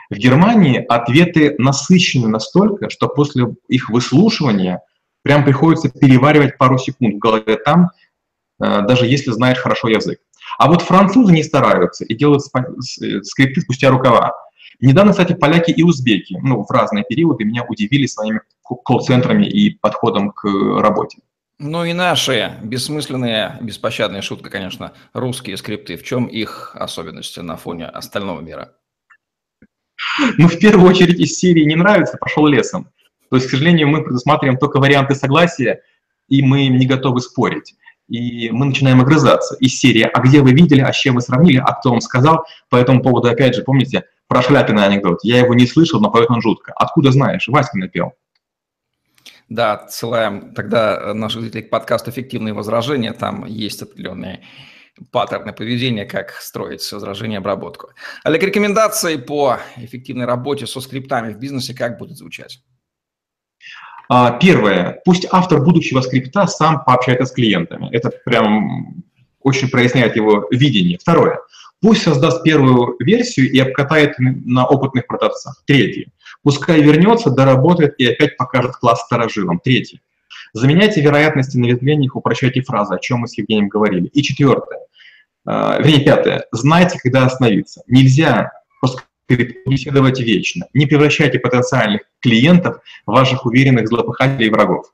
В 0.09 0.15
Германии 0.15 0.83
ответы 0.87 1.55
насыщены 1.57 2.27
настолько, 2.27 2.89
что 2.89 3.07
после 3.07 3.45
их 3.67 3.89
выслушивания 3.89 4.81
прям 5.21 5.43
приходится 5.43 5.89
переваривать 5.89 6.57
пару 6.57 6.77
секунд 6.77 7.15
в 7.15 7.19
голове 7.19 7.57
там, 7.57 7.89
э, 8.61 8.81
даже 8.87 9.05
если 9.05 9.31
знаешь 9.31 9.57
хорошо 9.57 9.89
язык. 9.89 10.19
А 10.57 10.67
вот 10.67 10.81
французы 10.81 11.33
не 11.33 11.43
стараются 11.43 12.05
и 12.05 12.15
делают 12.15 12.43
скрипты 12.43 13.61
спустя 13.61 13.89
рукава. 13.89 14.33
Недавно, 14.79 15.11
кстати, 15.11 15.33
поляки 15.33 15.71
и 15.71 15.83
узбеки, 15.83 16.37
ну, 16.41 16.63
в 16.63 16.71
разные 16.71 17.03
периоды 17.03 17.43
меня 17.43 17.65
удивили 17.67 18.05
своими 18.05 18.41
колл-центрами 18.63 19.45
и 19.45 19.71
подходом 19.71 20.31
к 20.31 20.45
работе. 20.79 21.19
Ну 21.59 21.83
и 21.83 21.93
наши 21.93 22.53
бессмысленные, 22.61 23.57
беспощадные 23.61 24.21
шутка, 24.21 24.51
конечно, 24.51 24.93
русские 25.13 25.57
скрипты. 25.57 25.97
В 25.97 26.03
чем 26.03 26.27
их 26.27 26.75
особенности 26.75 27.39
на 27.39 27.57
фоне 27.57 27.87
остального 27.87 28.41
мира? 28.41 28.73
Ну, 30.37 30.47
в 30.47 30.59
первую 30.59 30.89
очередь 30.89 31.19
из 31.19 31.37
серии 31.37 31.63
«Не 31.63 31.75
нравится» 31.75 32.17
пошел 32.17 32.47
лесом. 32.47 32.89
То 33.29 33.35
есть, 33.35 33.47
к 33.47 33.51
сожалению, 33.51 33.87
мы 33.87 34.03
предусматриваем 34.03 34.57
только 34.57 34.79
варианты 34.79 35.15
согласия, 35.15 35.81
и 36.27 36.41
мы 36.41 36.67
не 36.67 36.85
готовы 36.85 37.21
спорить. 37.21 37.75
И 38.07 38.49
мы 38.51 38.65
начинаем 38.65 39.01
огрызаться. 39.01 39.55
Из 39.55 39.77
серии 39.77 40.09
«А 40.11 40.19
где 40.21 40.41
вы 40.41 40.51
видели? 40.51 40.81
А 40.81 40.93
с 40.93 40.97
чем 40.97 41.15
вы 41.15 41.21
сравнили? 41.21 41.57
А 41.57 41.73
кто 41.73 41.89
вам 41.89 42.01
сказал?» 42.01 42.45
По 42.69 42.77
этому 42.77 43.01
поводу, 43.01 43.27
опять 43.27 43.55
же, 43.55 43.63
помните, 43.63 44.05
про 44.27 44.41
Шляпина 44.41 44.85
анекдот. 44.85 45.19
Я 45.23 45.39
его 45.39 45.53
не 45.53 45.65
слышал, 45.65 45.99
но 45.99 46.09
поет 46.09 46.29
он 46.29 46.41
жутко. 46.41 46.73
Откуда 46.75 47.11
знаешь? 47.11 47.47
Васька 47.47 47.77
напел. 47.77 48.13
Да, 49.49 49.73
отсылаем 49.73 50.53
тогда 50.53 51.13
наших 51.13 51.41
зрителей 51.41 51.63
к 51.63 51.69
подкасту 51.69 52.11
«Эффективные 52.11 52.53
возражения». 52.53 53.13
Там 53.13 53.45
есть 53.45 53.81
определенные 53.81 54.41
паттерны 55.11 55.53
поведения, 55.53 56.05
как 56.05 56.31
строить 56.31 56.91
возражение 56.91 57.39
обработку. 57.39 57.89
Олег, 58.23 58.43
рекомендации 58.43 59.17
по 59.17 59.59
эффективной 59.77 60.25
работе 60.25 60.67
со 60.67 60.81
скриптами 60.81 61.33
в 61.33 61.39
бизнесе 61.39 61.73
как 61.73 61.97
будут 61.97 62.17
звучать? 62.17 62.61
А, 64.09 64.31
первое. 64.31 65.01
Пусть 65.05 65.27
автор 65.31 65.63
будущего 65.63 66.01
скрипта 66.01 66.47
сам 66.47 66.83
пообщается 66.83 67.25
с 67.25 67.31
клиентами. 67.31 67.89
Это 67.91 68.11
прям 68.25 69.03
очень 69.41 69.69
проясняет 69.69 70.15
его 70.15 70.47
видение. 70.51 70.97
Второе. 70.97 71.39
Пусть 71.81 72.03
создаст 72.03 72.43
первую 72.43 72.95
версию 72.99 73.51
и 73.51 73.59
обкатает 73.59 74.15
на 74.17 74.65
опытных 74.65 75.07
продавцах. 75.07 75.61
Третье. 75.65 76.07
Пускай 76.41 76.81
вернется, 76.81 77.29
доработает 77.29 77.95
и 77.99 78.05
опять 78.05 78.37
покажет 78.37 78.75
класс 78.77 79.01
старожилам. 79.01 79.59
Третье. 79.59 79.99
Заменяйте 80.53 81.01
вероятности 81.01 81.57
на 81.57 81.67
ветвлениях, 81.67 82.15
упрощайте 82.15 82.61
фразы, 82.61 82.95
о 82.95 82.99
чем 82.99 83.19
мы 83.19 83.27
с 83.27 83.37
Евгением 83.37 83.67
говорили. 83.67 84.07
И 84.07 84.23
четвертое. 84.23 84.79
Вернее, 85.47 86.03
пятое. 86.03 86.45
Знайте, 86.51 86.99
когда 87.01 87.25
остановиться. 87.25 87.81
Нельзя 87.87 88.51
беседовать 89.29 90.19
вечно. 90.19 90.67
Не 90.73 90.85
превращайте 90.85 91.39
потенциальных 91.39 92.01
клиентов 92.19 92.81
в 93.05 93.11
ваших 93.11 93.45
уверенных 93.45 93.87
злопыхателей 93.87 94.47
и 94.47 94.49
врагов. 94.49 94.93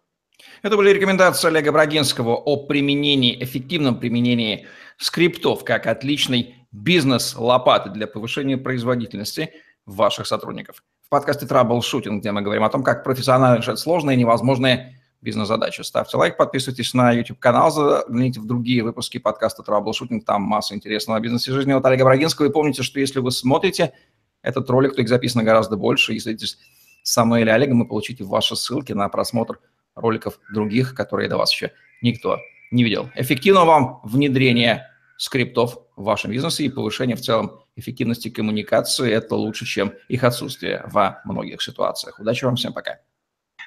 Это 0.61 0.77
были 0.77 0.91
рекомендации 0.91 1.49
Олега 1.49 1.71
Брагинского 1.71 2.35
о 2.35 2.65
применении, 2.65 3.43
эффективном 3.43 3.99
применении 3.99 4.67
скриптов 4.97 5.63
как 5.63 5.87
отличной 5.87 6.55
бизнес-лопаты 6.71 7.89
для 7.89 8.07
повышения 8.07 8.57
производительности 8.57 9.51
ваших 9.85 10.25
сотрудников. 10.25 10.83
В 11.05 11.09
подкасте 11.09 11.45
Troubleshooting, 11.45 12.19
где 12.19 12.31
мы 12.31 12.41
говорим 12.41 12.63
о 12.63 12.69
том, 12.69 12.83
как 12.83 13.03
профессионально 13.03 13.57
решать 13.57 13.77
сложные 13.77 14.15
и 14.15 14.19
невозможные 14.19 14.99
бизнес-задачи. 15.23 15.81
Ставьте 15.81 16.17
лайк, 16.17 16.37
подписывайтесь 16.37 16.93
на 16.93 17.11
YouTube-канал, 17.11 17.71
загляните 17.71 18.39
в 18.39 18.45
другие 18.45 18.83
выпуски 18.83 19.17
подкаста 19.17 19.63
Troubleshooting, 19.63 20.21
там 20.21 20.43
масса 20.43 20.75
интересного 20.75 21.19
бизнеса 21.19 21.49
и 21.49 21.53
жизни 21.53 21.71
от 21.71 21.85
Олега 21.85 22.03
Брагинского. 22.03 22.45
И 22.47 22.51
помните, 22.51 22.83
что 22.83 22.99
если 22.99 23.19
вы 23.19 23.31
смотрите 23.31 23.93
этот 24.41 24.69
ролик, 24.69 24.95
то 24.95 25.01
их 25.01 25.09
записано 25.09 25.43
гораздо 25.43 25.77
больше. 25.77 26.13
Если 26.13 26.35
следите 26.35 26.57
со 27.01 27.25
мной 27.25 27.41
или 27.41 27.49
Олегом, 27.49 27.79
вы 27.79 27.87
получите 27.87 28.23
ваши 28.23 28.55
ссылки 28.55 28.91
на 28.91 29.09
просмотр 29.09 29.59
роликов 29.95 30.39
других, 30.53 30.93
которые 30.93 31.29
до 31.29 31.37
вас 31.37 31.51
еще 31.51 31.71
никто 32.01 32.39
не 32.71 32.83
видел. 32.83 33.09
Эффективного 33.15 33.65
вам 33.65 33.99
внедрения 34.03 34.89
скриптов 35.17 35.77
в 35.95 36.03
вашем 36.03 36.31
бизнесе 36.31 36.65
и 36.65 36.69
повышения 36.69 37.15
в 37.15 37.21
целом 37.21 37.61
эффективности 37.75 38.29
коммуникации– 38.29 39.11
это 39.13 39.35
лучше, 39.35 39.65
чем 39.65 39.93
их 40.09 40.23
отсутствие 40.23 40.83
во 40.91 41.21
многих 41.25 41.61
ситуациях. 41.61 42.19
Удачи 42.19 42.45
вам 42.45 42.55
всем, 42.55 42.73
пока. 42.73 42.99